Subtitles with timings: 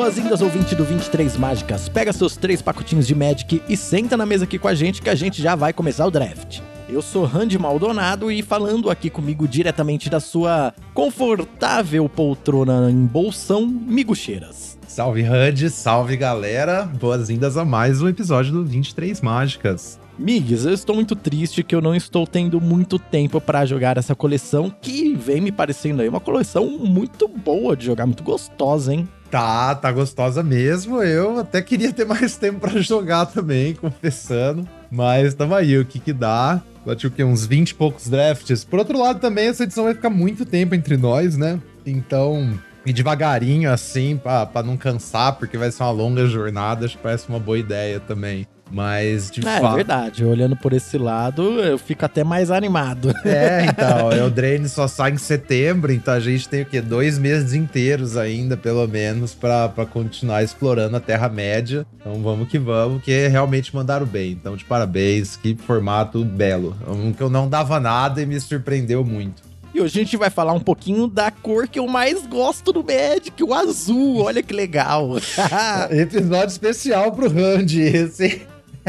[0.00, 1.86] Boas-vindas, ouvinte do 23 Mágicas.
[1.86, 5.10] Pega seus três pacotinhos de Magic e senta na mesa aqui com a gente que
[5.10, 6.60] a gente já vai começar o draft.
[6.88, 13.66] Eu sou Randy Maldonado e falando aqui comigo diretamente da sua confortável poltrona em Bolsão,
[13.66, 14.78] Migucheiras.
[14.88, 20.00] Salve Randy, salve galera, boas-vindas a mais um episódio do 23 Mágicas.
[20.18, 24.14] Migs, eu estou muito triste que eu não estou tendo muito tempo para jogar essa
[24.14, 29.06] coleção que vem me parecendo aí uma coleção muito boa de jogar, muito gostosa, hein?
[29.30, 31.02] Tá, tá gostosa mesmo.
[31.02, 34.68] Eu até queria ter mais tempo para jogar também, confessando.
[34.90, 36.60] Mas tamo aí, o que que dá?
[36.84, 37.22] Bati o quê?
[37.22, 38.64] Uns 20 e poucos drafts.
[38.64, 41.60] Por outro lado, também essa edição vai ficar muito tempo entre nós, né?
[41.86, 47.02] Então, ir devagarinho assim, pra não cansar, porque vai ser uma longa jornada, acho que
[47.02, 48.46] parece uma boa ideia também.
[48.70, 49.72] Mas, de é, fato.
[49.72, 53.12] É verdade, olhando por esse lado, eu fico até mais animado.
[53.30, 56.80] É, então, o Drain só sai em setembro, então a gente tem o quê?
[56.80, 61.86] Dois meses inteiros ainda, pelo menos, para continuar explorando a Terra-média.
[62.00, 64.32] Então vamos que vamos, que realmente mandaram bem.
[64.32, 66.76] Então, de parabéns, que formato belo.
[66.88, 69.50] Um que eu não dava nada e me surpreendeu muito.
[69.72, 72.82] E hoje a gente vai falar um pouquinho da cor que eu mais gosto do
[72.82, 74.22] Magic, o azul.
[74.22, 75.16] Olha que legal.
[75.90, 78.42] Episódio especial pro Randy esse.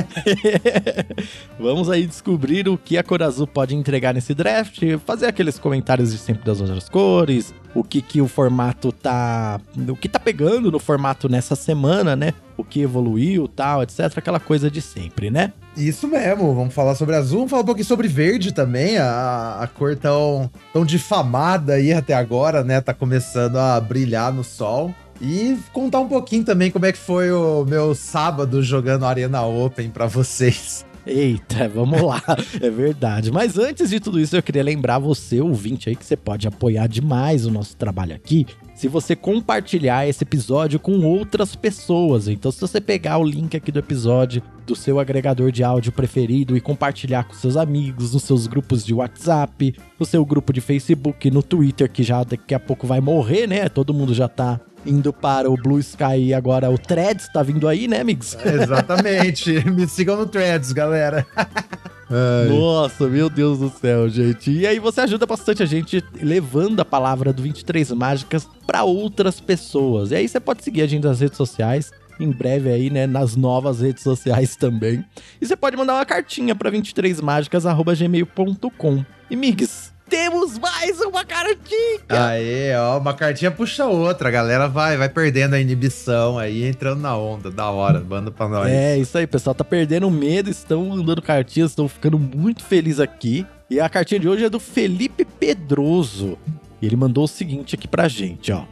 [1.59, 6.11] Vamos aí descobrir o que a cor azul pode entregar nesse draft, fazer aqueles comentários
[6.11, 10.71] de sempre das outras cores, o que que o formato tá, o que tá pegando
[10.71, 12.33] no formato nessa semana, né?
[12.57, 15.53] O que evoluiu, tal, etc, aquela coisa de sempre, né?
[15.75, 19.67] Isso mesmo, vamos falar sobre azul, vamos falar um pouquinho sobre verde também, a, a
[19.67, 22.81] cor tão, tão difamada aí até agora, né?
[22.81, 24.93] Tá começando a brilhar no sol.
[25.21, 29.89] E contar um pouquinho também como é que foi o meu sábado jogando Arena Open
[29.89, 30.83] para vocês.
[31.05, 32.21] Eita, vamos lá,
[32.59, 33.31] é verdade.
[33.31, 36.87] Mas antes de tudo isso, eu queria lembrar você, ouvinte aí, que você pode apoiar
[36.87, 38.47] demais o nosso trabalho aqui
[38.81, 42.27] se você compartilhar esse episódio com outras pessoas.
[42.27, 46.57] Então, se você pegar o link aqui do episódio do seu agregador de áudio preferido
[46.57, 51.29] e compartilhar com seus amigos, nos seus grupos de WhatsApp, no seu grupo de Facebook,
[51.29, 53.69] no Twitter, que já daqui a pouco vai morrer, né?
[53.69, 57.67] Todo mundo já tá indo para o Blue Sky e agora o Threads tá vindo
[57.67, 58.35] aí, né, amigos?
[58.43, 59.63] exatamente.
[59.69, 61.25] Me sigam no Threads, galera.
[62.11, 62.49] Ai.
[62.49, 64.51] Nossa, meu Deus do céu, gente.
[64.51, 69.39] E aí você ajuda bastante a gente levando a palavra do 23 Mágicas para outras
[69.39, 70.11] pessoas.
[70.11, 71.89] E aí você pode seguir a gente nas redes sociais.
[72.19, 75.05] Em breve aí, né, nas novas redes sociais também.
[75.39, 79.05] E você pode mandar uma cartinha para 23mágicas@gmail.com.
[79.29, 82.01] E migs, temos mais uma cartinha!
[82.09, 86.99] Aê, ó, uma cartinha puxa outra, a galera vai, vai perdendo a inibição aí, entrando
[86.99, 88.69] na onda, da hora, banda pra nós.
[88.69, 92.99] É, isso aí, pessoal, tá perdendo o medo, estão mandando cartinhas, estão ficando muito felizes
[92.99, 93.47] aqui.
[93.69, 96.37] E a cartinha de hoje é do Felipe Pedroso.
[96.81, 98.65] E ele mandou o seguinte aqui pra gente, ó.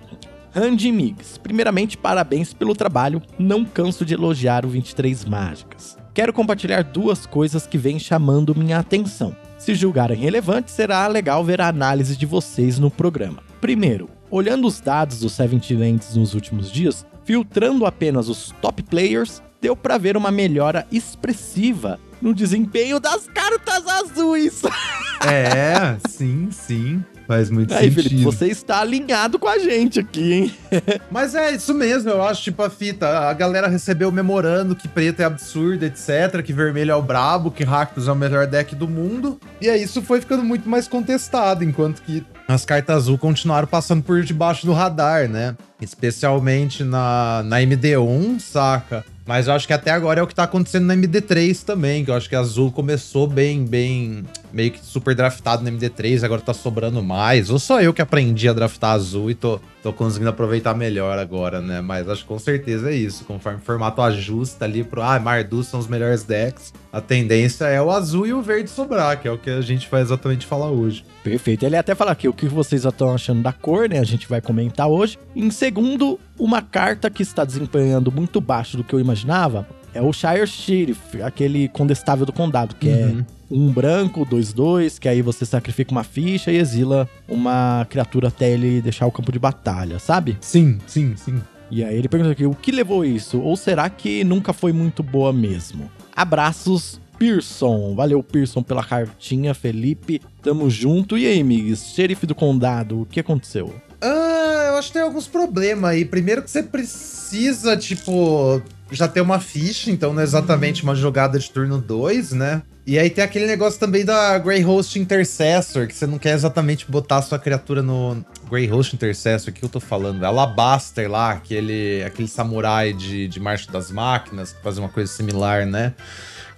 [0.52, 5.98] Randy Migs, primeiramente parabéns pelo trabalho, não canso de elogiar o 23 Mágicas.
[6.14, 9.34] Quero compartilhar duas coisas que vêm chamando minha atenção.
[9.60, 13.44] Se julgarem relevantes, será legal ver a análise de vocês no programa.
[13.60, 19.44] Primeiro, olhando os dados dos Seventy Lands nos últimos dias, filtrando apenas os top players,
[19.60, 24.62] deu para ver uma melhora expressiva no desempenho das cartas azuis.
[25.22, 27.04] É, sim, sim.
[27.30, 28.10] Faz muito Aí, sentido.
[28.10, 30.54] Felipe, você está alinhado com a gente aqui, hein?
[31.12, 33.08] Mas é isso mesmo, eu acho, tipo, a fita.
[33.08, 36.42] A galera recebeu memorando que preto é absurdo, etc.
[36.44, 39.40] Que vermelho é o brabo, que Rakdos é o melhor deck do mundo.
[39.62, 44.02] E aí isso foi ficando muito mais contestado, enquanto que as cartas azul continuaram passando
[44.02, 45.56] por debaixo do radar, né?
[45.80, 49.06] Especialmente na, na MD1, saca?
[49.30, 52.10] Mas eu acho que até agora é o que tá acontecendo na MD3 também, que
[52.10, 56.42] eu acho que a Azul começou bem, bem, meio que super draftado na MD3, agora
[56.42, 57.52] tá sobrando mais.
[57.52, 61.62] Ou só eu que aprendi a draftar Azul e tô, tô conseguindo aproveitar melhor agora,
[61.62, 61.80] né?
[61.80, 63.24] Mas acho que com certeza é isso.
[63.24, 67.80] Conforme o formato ajusta ali pro, ah, Mardu são os melhores decks, a tendência é
[67.80, 70.72] o azul e o verde sobrar, que é o que a gente vai exatamente falar
[70.72, 71.06] hoje.
[71.24, 71.64] Perfeito.
[71.64, 74.00] Ele até fala aqui que vocês estão achando da cor, né?
[74.00, 75.18] A gente vai comentar hoje.
[75.36, 80.14] Em segundo, uma carta que está desempenhando muito baixo do que eu imaginava é o
[80.14, 83.20] Shire Sheriff, aquele condestável do condado, que é uhum.
[83.20, 88.30] é um branco, dois, dois, que aí você sacrifica uma ficha e exila uma criatura
[88.30, 90.38] até ele deixar o campo de batalha, sabe?
[90.40, 91.42] Sim, sim, sim.
[91.72, 93.40] E aí ele pergunta aqui, o que levou isso?
[93.42, 95.90] Ou será que nunca foi muito boa mesmo?
[96.16, 97.94] Abraços, Pearson.
[97.94, 100.22] Valeu, Pearson, pela cartinha, Felipe.
[100.42, 101.18] Tamo junto.
[101.18, 101.94] E aí, amigos?
[101.94, 103.76] Xerife do condado, o que aconteceu?
[104.02, 106.06] Ah, eu acho que tem alguns problemas aí.
[106.06, 111.38] Primeiro que você precisa, tipo, já ter uma ficha, então não é exatamente uma jogada
[111.38, 112.62] de turno 2, né?
[112.88, 116.90] E aí tem aquele negócio também da Grey Host Intercessor, que você não quer exatamente
[116.90, 120.24] botar a sua criatura no, Grey Host Intercessor, o que eu tô falando?
[120.24, 125.68] Alabaster lá, aquele, aquele samurai de, de Marcha das Máquinas, que faz uma coisa similar,
[125.68, 125.94] né?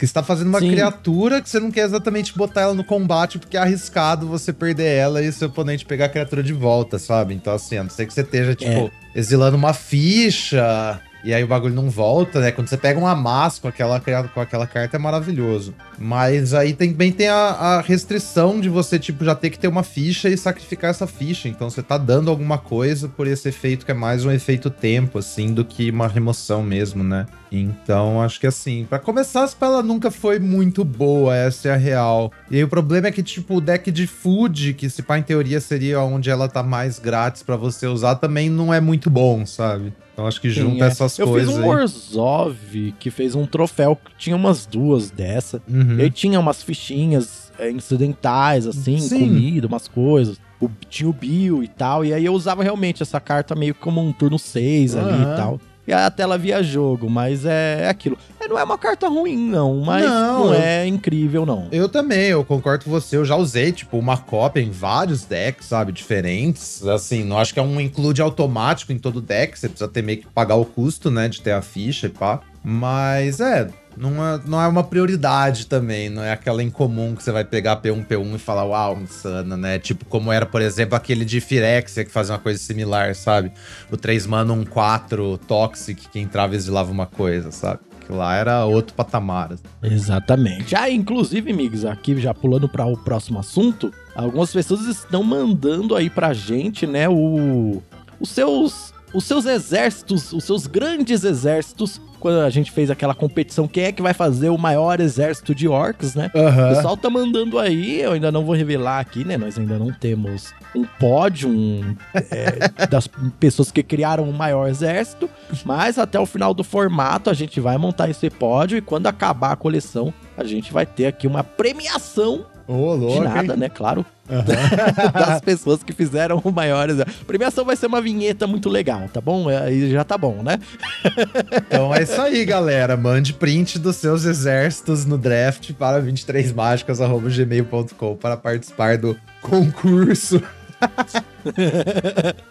[0.01, 0.71] Que você tá fazendo uma Sim.
[0.71, 4.97] criatura que você não quer exatamente botar ela no combate, porque é arriscado você perder
[4.97, 7.35] ela e seu oponente pegar a criatura de volta, sabe?
[7.35, 10.99] Então, assim, a não ser que você esteja, tipo, exilando uma ficha.
[11.23, 12.51] E aí o bagulho não volta, né?
[12.51, 15.75] Quando você pega um amasso com aquela, com aquela carta é maravilhoso.
[15.99, 19.83] Mas aí também tem a, a restrição de você, tipo, já ter que ter uma
[19.83, 21.47] ficha e sacrificar essa ficha.
[21.47, 25.19] Então você tá dando alguma coisa por esse efeito que é mais um efeito tempo,
[25.19, 27.27] assim, do que uma remoção mesmo, né?
[27.51, 31.77] Então, acho que assim, pra começar, a spell nunca foi muito boa, essa é a
[31.77, 32.31] real.
[32.49, 35.23] E aí o problema é que, tipo, o deck de food, que se pá em
[35.23, 39.45] teoria seria onde ela tá mais grátis pra você usar, também não é muito bom,
[39.45, 39.93] sabe?
[40.13, 40.87] Então acho que Sim, junta é.
[40.87, 42.93] essas Eu coisas fiz um aí.
[42.99, 45.61] Que fez um troféu que tinha umas duas dessa.
[45.67, 45.97] Uhum.
[45.99, 49.19] E aí tinha umas fichinhas é, incidentais, assim, Sim.
[49.19, 50.37] comida, umas coisas.
[50.59, 52.05] O- tinha o Bill e tal.
[52.05, 55.33] E aí eu usava realmente essa carta meio como um turno 6 ali Aham.
[55.33, 55.59] e tal.
[55.87, 58.17] E a tela via jogo, mas é, é aquilo.
[58.39, 61.67] É, não é uma carta ruim, não, mas Não, não, eu- é incrível, não.
[61.71, 63.17] Eu também, eu concordo com você.
[63.17, 65.91] Eu já usei, tipo, uma cópia em vários decks, sabe?
[65.91, 66.85] Diferentes.
[66.87, 69.57] Assim, não acho que é um include automático em todo deck.
[69.59, 71.27] Você precisa ter meio que pagar o custo, né?
[71.27, 72.39] De ter a ficha e pá.
[72.63, 73.67] Mas é.
[73.97, 77.81] Não é, não é uma prioridade também, não é aquela incomum que você vai pegar
[77.81, 79.79] P1, P1 e falar, uau, insana, né?
[79.79, 83.51] Tipo, como era, por exemplo, aquele de Firexia que fazia uma coisa similar, sabe?
[83.91, 87.79] O 3 mana, um 4 Toxic que entrava e exilava uma coisa, sabe?
[88.05, 89.53] Que lá era outro patamar.
[89.53, 89.63] assim.
[89.83, 90.75] Exatamente.
[90.75, 96.09] Ah, inclusive, amigos, aqui já pulando para o próximo assunto, algumas pessoas estão mandando aí
[96.09, 97.81] pra gente, né, o
[98.21, 103.67] os seus os seus exércitos, os seus grandes exércitos, quando a gente fez aquela competição,
[103.67, 106.31] quem é que vai fazer o maior exército de orcs, né?
[106.33, 109.37] O pessoal tá mandando aí, eu ainda não vou revelar aqui, né?
[109.37, 113.09] Nós ainda não temos um pódio um, é, das
[113.39, 115.29] pessoas que criaram o maior exército,
[115.65, 119.51] mas até o final do formato a gente vai montar esse pódio e quando acabar
[119.51, 123.59] a coleção a gente vai ter aqui uma premiação De louco, nada, hein?
[123.59, 123.69] né?
[123.69, 124.05] Claro.
[125.13, 127.21] das pessoas que fizeram o maior exército.
[127.21, 129.49] A premiação vai ser uma vinheta muito legal, tá bom?
[129.49, 130.57] Aí já tá bom, né?
[131.67, 132.95] Então é isso aí, galera.
[132.97, 140.41] Mande print dos seus exércitos no draft para 23mágicas.gmail.com para participar do concurso.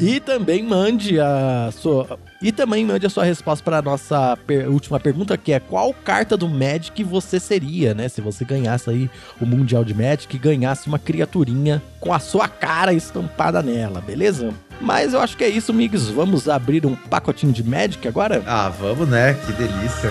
[0.00, 4.68] E também mande a sua e também mande a sua resposta para a nossa per-
[4.68, 8.08] última pergunta, que é qual carta do Magic você seria, né?
[8.08, 9.08] Se você ganhasse aí
[9.40, 14.52] o Mundial de Magic e ganhasse uma criaturinha com a sua cara estampada nela, beleza?
[14.80, 16.08] Mas eu acho que é isso, amigos.
[16.08, 18.42] Vamos abrir um pacotinho de Magic agora?
[18.44, 19.34] Ah, vamos, né?
[19.34, 20.10] Que delícia.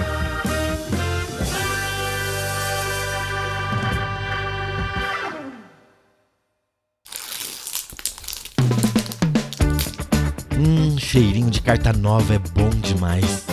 [11.12, 13.46] Cheirinho de carta nova é bom demais.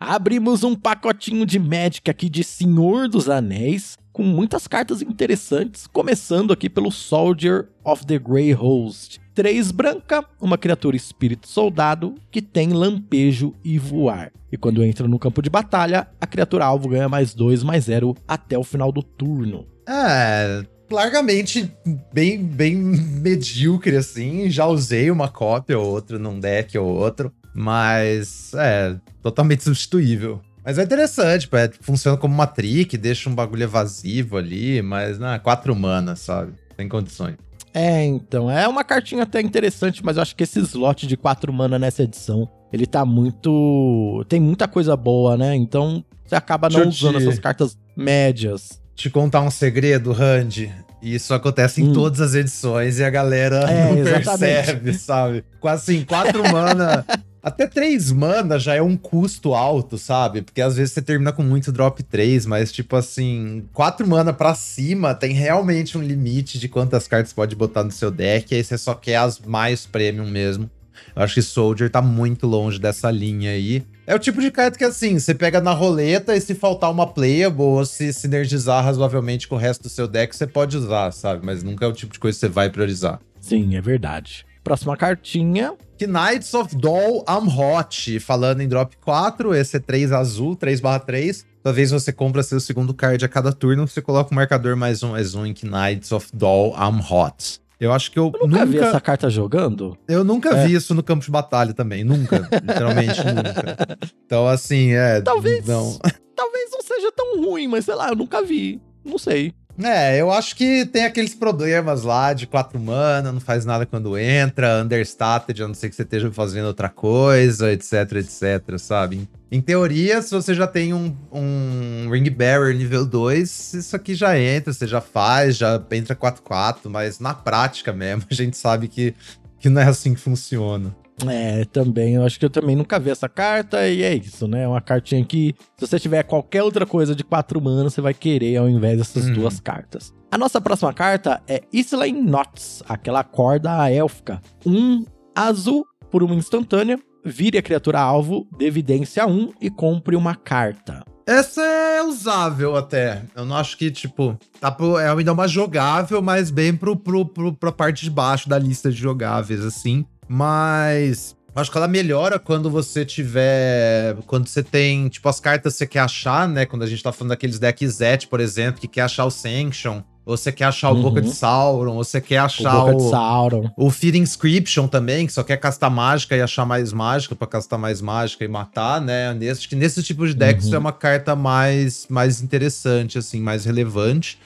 [0.00, 6.52] Abrimos um pacotinho de Magic aqui de Senhor dos Anéis, com muitas cartas interessantes, começando
[6.52, 9.20] aqui pelo Soldier of the Grey Host.
[9.36, 14.32] 3 branca, uma criatura espírito soldado que tem lampejo e voar.
[14.50, 18.16] E quando entra no campo de batalha, a criatura alvo ganha mais 2, mais 0
[18.26, 19.64] até o final do turno.
[19.88, 21.70] É, largamente
[22.12, 24.48] bem, bem medíocre, assim.
[24.50, 30.40] Já usei uma cópia ou outra num deck ou outro, mas é totalmente substituível.
[30.64, 35.18] Mas é interessante, pô, é, funciona como uma trick, deixa um bagulho evasivo ali, mas,
[35.18, 36.54] né, quatro mana, sabe?
[36.76, 37.36] Tem condições.
[37.74, 41.52] É, então, é uma cartinha até interessante, mas eu acho que esse slot de 4
[41.52, 44.24] mana nessa edição, ele tá muito.
[44.28, 45.54] Tem muita coisa boa, né?
[45.54, 48.80] Então você acaba não Deixa usando te- essas cartas médias.
[48.94, 50.72] Te contar um segredo, Randy.
[51.04, 51.92] E isso acontece em Hum.
[51.92, 54.38] todas as edições e a galera É, não exatamente.
[54.38, 55.44] percebe, sabe?
[55.60, 57.04] Com assim, quatro mana.
[57.42, 60.40] Até três mana já é um custo alto, sabe?
[60.40, 64.54] Porque às vezes você termina com muito drop 3, mas tipo assim, quatro mana pra
[64.54, 68.78] cima tem realmente um limite de quantas cartas pode botar no seu deck, aí você
[68.78, 70.70] só quer as mais premium mesmo.
[71.16, 73.84] Eu acho que Soldier tá muito longe dessa linha aí.
[74.06, 77.06] É o tipo de carta que, assim, você pega na roleta e se faltar uma
[77.06, 81.46] playable ou se sinergizar razoavelmente com o resto do seu deck, você pode usar, sabe?
[81.46, 83.20] Mas nunca é o tipo de coisa que você vai priorizar.
[83.40, 84.44] Sim, é verdade.
[84.64, 85.74] Próxima cartinha.
[86.00, 91.44] Knights of Doll I'm Hot, falando em drop 4, esse é 3 azul, 3/3.
[91.62, 94.76] Toda vez que você compra seu segundo card a cada turno, você coloca o marcador
[94.76, 97.60] mais um, mais um em Knights of Doll I'm Hot.
[97.84, 99.96] Eu acho que eu, Eu nunca, nunca, vi essa carta jogando.
[100.08, 100.66] eu nunca É.
[100.66, 103.98] vi isso no campo de batalha também, nunca, literalmente nunca.
[104.24, 105.66] Então assim, é, Talvez.
[105.66, 105.98] não.
[106.34, 108.80] Talvez não seja tão ruim, mas sei lá, eu nunca vi.
[109.04, 109.52] Não sei.
[109.82, 114.16] É, eu acho que tem aqueles problemas lá de quatro mana, não faz nada quando
[114.16, 119.28] entra, understated, a não ser que você esteja fazendo outra coisa, etc, etc, sabe?
[119.50, 124.38] Em teoria, se você já tem um, um Ring Bearer nível 2, isso aqui já
[124.38, 129.14] entra, você já faz, já entra 4-4, mas na prática mesmo, a gente sabe que,
[129.58, 130.94] que não é assim que funciona.
[131.28, 132.14] É, também.
[132.14, 134.66] Eu acho que eu também nunca vi essa carta e é isso, né?
[134.66, 138.56] Uma cartinha que, se você tiver qualquer outra coisa de quatro manas, você vai querer
[138.56, 139.34] ao invés dessas Uhum.
[139.34, 140.12] duas cartas.
[140.30, 144.42] A nossa próxima carta é Isla in Knots, aquela corda élfica.
[144.66, 145.04] Um
[145.34, 151.04] azul por uma instantânea, vire a criatura alvo, dê evidência 1 e compre uma carta.
[151.26, 153.22] Essa é usável até.
[153.34, 157.24] Eu não acho que, tipo, tá pro, é ainda uma jogável, mas bem pro, pro,
[157.24, 160.04] pro, pra parte de baixo da lista de jogáveis, assim.
[160.28, 161.36] Mas.
[161.56, 164.16] Acho que ela melhora quando você tiver.
[164.26, 166.66] Quando você tem, tipo, as cartas que você quer achar, né?
[166.66, 170.02] Quando a gente tá falando daqueles decks Zet, por exemplo, que quer achar o Sanction,
[170.26, 171.02] ou você quer achar o Uhum.
[171.02, 172.96] Boca de Sauron, ou você quer O achar Boca o.
[172.96, 173.70] de Sauron.
[173.76, 177.78] O Fear Inscription também, que só quer castar mágica e achar mais mágica pra castar
[177.78, 179.32] mais mágica e matar, né?
[179.32, 180.66] Nesse, acho que nesse tipo de deck Uhum.
[180.66, 184.40] isso é uma carta mais, mais interessante, assim, mais relevante.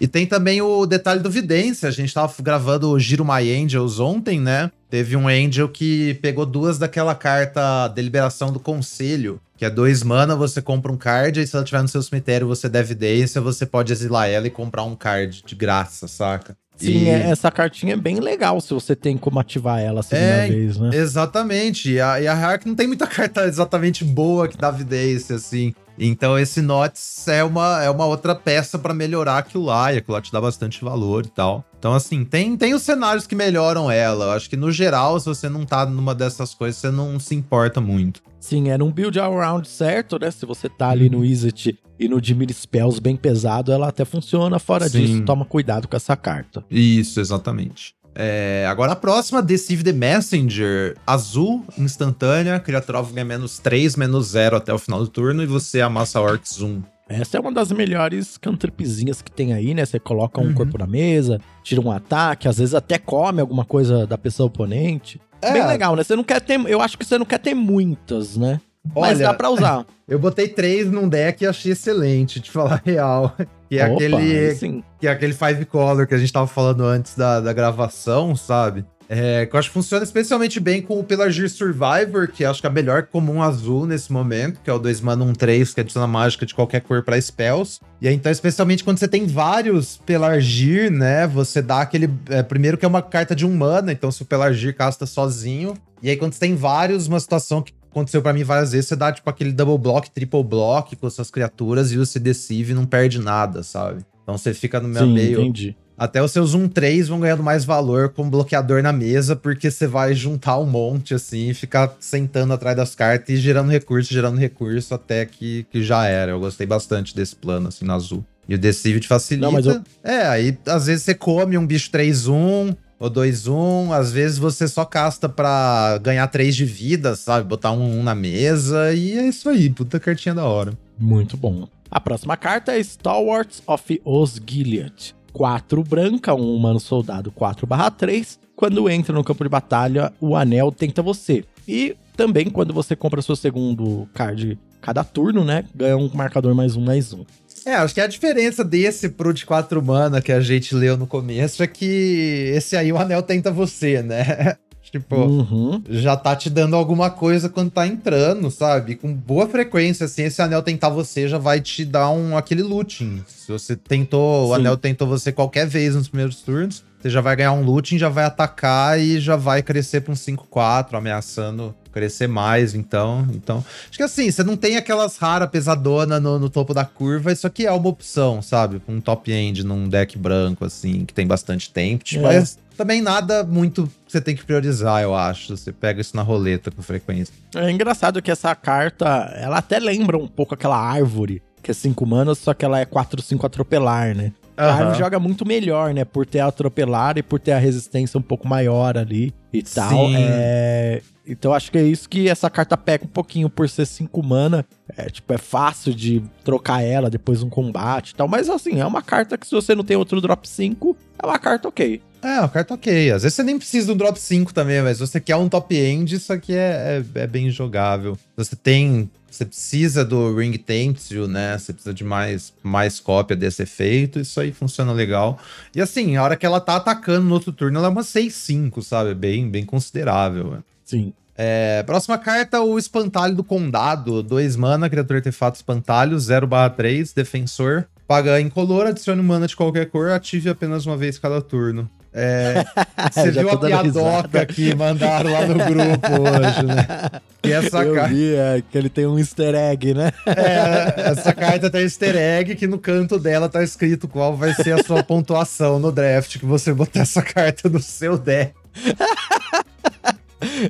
[0.00, 1.88] E tem também o detalhe do Vidência.
[1.88, 4.70] A gente tava gravando o Giro My Angels ontem, né?
[4.90, 10.34] Teve um Angel que pegou duas daquela carta Deliberação do Conselho, que é dois mana,
[10.36, 13.64] você compra um card, e se ela tiver no seu cemitério, você der evidência, você
[13.64, 16.56] pode exilar ela e comprar um card de graça, saca?
[16.76, 20.02] Sim, E- é- essa cartinha é bem legal se você tem como ativar ela a
[20.02, 20.90] segunda É, vez, né?
[20.92, 21.92] Exatamente.
[21.92, 25.72] E a, e a Hark não tem muita carta exatamente boa que dá evidência, assim.
[25.98, 30.14] Então esse Notes é uma, é uma outra peça pra melhorar aquilo lá, e aquilo
[30.14, 31.64] lá te dá bastante valor e tal.
[31.78, 34.24] Então, assim, tem, tem os cenários que melhoram ela.
[34.24, 37.34] Eu acho que no geral, se você não tá numa dessas coisas, você não se
[37.34, 38.22] importa muito.
[38.40, 40.30] Sim, era um build all round certo, né?
[40.30, 44.58] Se você tá ali no Izzet e no Dimir Spells bem pesado, ela até funciona.
[44.58, 45.00] Fora Sim.
[45.00, 46.64] disso, toma cuidado com essa carta.
[46.70, 47.94] Isso, exatamente.
[48.14, 50.96] É, agora a próxima, Deceive the Messenger.
[51.06, 55.80] Azul, instantânea, criatura ganha menos 3, menos 0 até o final do turno, e você
[55.80, 56.82] amassa Orcs 1.
[57.08, 59.84] Essa é uma das melhores cantripzinhas que tem aí, né?
[59.84, 60.54] Você coloca um Uhum.
[60.54, 65.20] corpo na mesa, tira um ataque, às vezes até come alguma coisa da pessoa oponente.
[65.42, 65.52] É.
[65.52, 66.02] Bem legal, né?
[66.02, 66.58] Você não quer ter.
[66.66, 68.58] Eu acho que você não quer ter muitas, né?
[68.94, 69.84] Mas Olha, dá pra usar.
[70.08, 73.34] Eu botei três num deck e achei excelente, te falar real.
[73.74, 74.54] Que é Opa, aquele.
[74.54, 74.84] sim.
[75.00, 78.84] Que é aquele five color que a gente tava falando antes da, da gravação, sabe?
[79.08, 82.66] É, que eu acho que funciona especialmente bem com o Pelargir Survivor, que acho que
[82.66, 85.80] é a melhor comum azul nesse momento, que é o 2 mana 1 3, que
[85.80, 87.80] adiciona mágica de qualquer cor pra spells.
[88.00, 91.26] E aí, então, especialmente quando você tem vários Pelargir, né?
[91.26, 92.08] Você dá aquele.
[92.30, 95.74] é, primeiro que é uma carta de um mana, então se o Pelargir casta sozinho.
[96.02, 98.96] E aí, quando você tem vários, uma situação que aconteceu pra mim várias vezes, você
[98.96, 102.84] dá tipo aquele double block, triple block com suas criaturas e você deceive e não
[102.84, 104.04] perde nada, sabe?
[104.22, 105.40] Então você fica no meu Sim, meio.
[105.40, 105.76] entendi.
[105.96, 110.12] Até os seus 1-3 vão ganhando mais valor como bloqueador na mesa, porque você vai
[110.12, 114.92] juntar um monte assim e ficar sentando atrás das cartas e gerando recurso, gerando recurso
[114.92, 116.32] até que, que já era.
[116.32, 118.24] Eu gostei bastante desse plano, assim, no azul.
[118.48, 119.46] E o Deceive te facilita.
[119.46, 124.12] Não, mas eu- É, aí às vezes você come um bicho 3-1 ou 2-1, às
[124.12, 127.48] vezes você só casta pra ganhar 3 de vida, sabe?
[127.48, 130.72] Botar um 1 na mesa e é isso aí, puta cartinha da hora.
[130.98, 131.68] Muito bom.
[131.90, 135.12] A próxima carta é Stalwarts of Osgiliath.
[135.32, 138.38] 4 branca, um humano soldado 4/3.
[138.54, 141.44] Quando entra no campo de batalha, o anel tenta você.
[141.66, 145.64] E também quando você compra seu segundo card cada turno, né?
[145.74, 147.24] Ganha um marcador mais um, mais um.
[147.66, 151.06] É, acho que a diferença desse pro de 4 mana que a gente leu no
[151.06, 154.56] começo é que esse aí o anel tenta você, né?
[154.92, 155.82] tipo, Uhum.
[155.88, 158.94] já tá te dando alguma coisa quando tá entrando, sabe?
[158.94, 163.22] Com boa frequência, assim, esse anel tentar você já vai te dar um aquele looting.
[163.26, 164.60] Se você tentou, o Sim.
[164.60, 168.08] anel tentou você qualquer vez nos primeiros turnos, você já vai ganhar um looting, já
[168.08, 173.64] vai atacar e já vai crescer pra um 5-4, ameaçando crescer mais, então, então...
[173.88, 177.46] Acho que assim, você não tem aquelas raras pesadona no, no topo da curva, isso
[177.46, 178.82] aqui é uma opção, sabe?
[178.86, 182.18] Um top end num deck branco, assim, que tem bastante tempo, É.
[182.18, 185.56] mas também nada muito que você tem que priorizar, eu acho.
[185.56, 187.32] Você pega isso na roleta com frequência.
[187.54, 192.04] É engraçado que essa carta, ela até lembra um pouco aquela árvore, que é 5
[192.04, 194.32] manas, só que ela é 4-5 atropelar, né?
[194.56, 196.04] A árvore joga muito melhor, né?
[196.04, 199.90] Por ter atropelar e por ter a resistência um pouco maior ali e tal.
[199.90, 200.14] Sim.
[200.16, 201.02] É...
[201.26, 204.64] Então acho que é isso que essa carta pega um pouquinho por ser 5 mana.
[204.96, 208.28] É, tipo, é fácil de trocar ela depois de um combate e tal.
[208.28, 211.38] Mas assim, é uma carta que se você não tem outro drop 5, é uma
[211.38, 212.02] carta ok.
[212.22, 213.10] É, uma carta ok.
[213.10, 216.14] Às vezes você nem precisa do drop 5 também, mas você quer um top end,
[216.14, 218.18] isso aqui é, é, é bem jogável.
[218.36, 221.58] Você tem você precisa do Ring Tensio, né?
[221.58, 224.20] Você precisa de mais, mais cópia desse efeito.
[224.20, 225.40] Isso aí funciona legal.
[225.74, 228.80] E assim, a hora que ela tá atacando no outro turno, ela é uma 6-5,
[228.80, 229.12] sabe?
[229.12, 230.62] Bem, bem considerável.
[230.84, 231.12] Sim.
[231.36, 234.22] É, próxima carta, o Espantalho do Condado.
[234.22, 237.86] 2 mana, criatura artefato espantalho, 0/3, defensor.
[238.06, 241.88] Paga incolor, adicione mana de qualquer cor, ative apenas uma vez cada turno.
[242.12, 242.64] É,
[243.10, 247.10] você viu a piadoca que mandaram lá no grupo hoje, né?
[247.42, 248.14] E essa Eu carta.
[248.14, 250.12] vi é, que ele tem um easter egg, né?
[250.26, 254.78] É, essa carta tem easter egg que no canto dela tá escrito qual vai ser
[254.78, 258.54] a sua pontuação no draft que você botar essa carta no seu deck.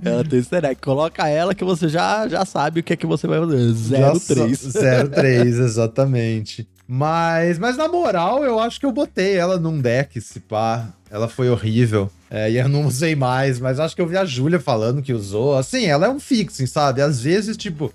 [0.05, 0.81] Ela tem easter egg.
[0.81, 3.75] Coloca ela que você já, já sabe o que é que você vai fazer.
[3.75, 4.59] Já 03.
[4.61, 6.67] só- 03, exatamente.
[6.87, 10.89] Mas, mas na moral, eu acho que eu botei ela num deck, se pá.
[11.11, 12.11] Ela foi horrível.
[12.31, 15.13] É, e eu não usei mais, mas acho que eu vi a Júlia falando que
[15.13, 15.57] usou.
[15.57, 17.01] Assim, ela é um fixing, sabe?
[17.01, 17.93] Às vezes, tipo,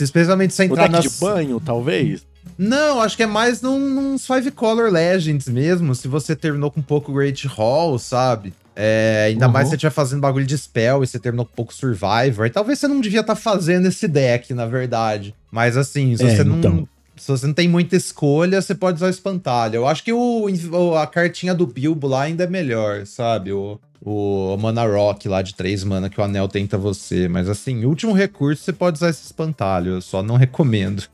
[0.00, 1.04] especialmente se O entrar deck nas...
[1.12, 2.24] de banho, talvez?
[2.58, 5.94] Não, acho que é mais num, nos Five Color Legends mesmo.
[5.94, 8.52] Se você terminou com um pouco Great Hall, sabe?
[8.74, 9.52] É, ainda Uhum.
[9.52, 12.48] mais se você estiver fazendo bagulho de spell e você terminou com pouco Survivor.
[12.50, 15.34] Talvez você não devia estar fazendo esse deck, na verdade.
[15.50, 16.58] Mas assim, se É, você não.
[16.58, 16.88] então.
[17.14, 19.76] Se você não tem muita escolha, você pode usar o espantalho.
[19.76, 23.52] Eu acho que o, o- a cartinha do Bilbo lá ainda é melhor, sabe?
[23.52, 27.28] O, o Mana Rock lá de 3 mana que o anel tenta você.
[27.28, 29.92] Mas assim, último recurso, você pode usar esse espantalho.
[29.92, 31.04] Eu só não recomendo.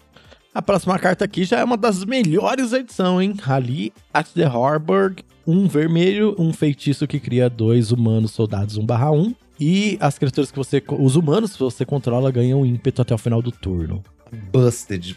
[0.54, 3.34] A próxima carta aqui já é uma das melhores da edição, hein?
[3.40, 5.22] Rally at the Harburg.
[5.46, 9.34] Um vermelho, um feitiço que cria dois humanos soldados 1/1.
[9.60, 10.82] E as criaturas que você.
[10.98, 14.02] Os humanos que você controla ganham ímpeto até o final do turno.
[14.52, 15.16] Busted.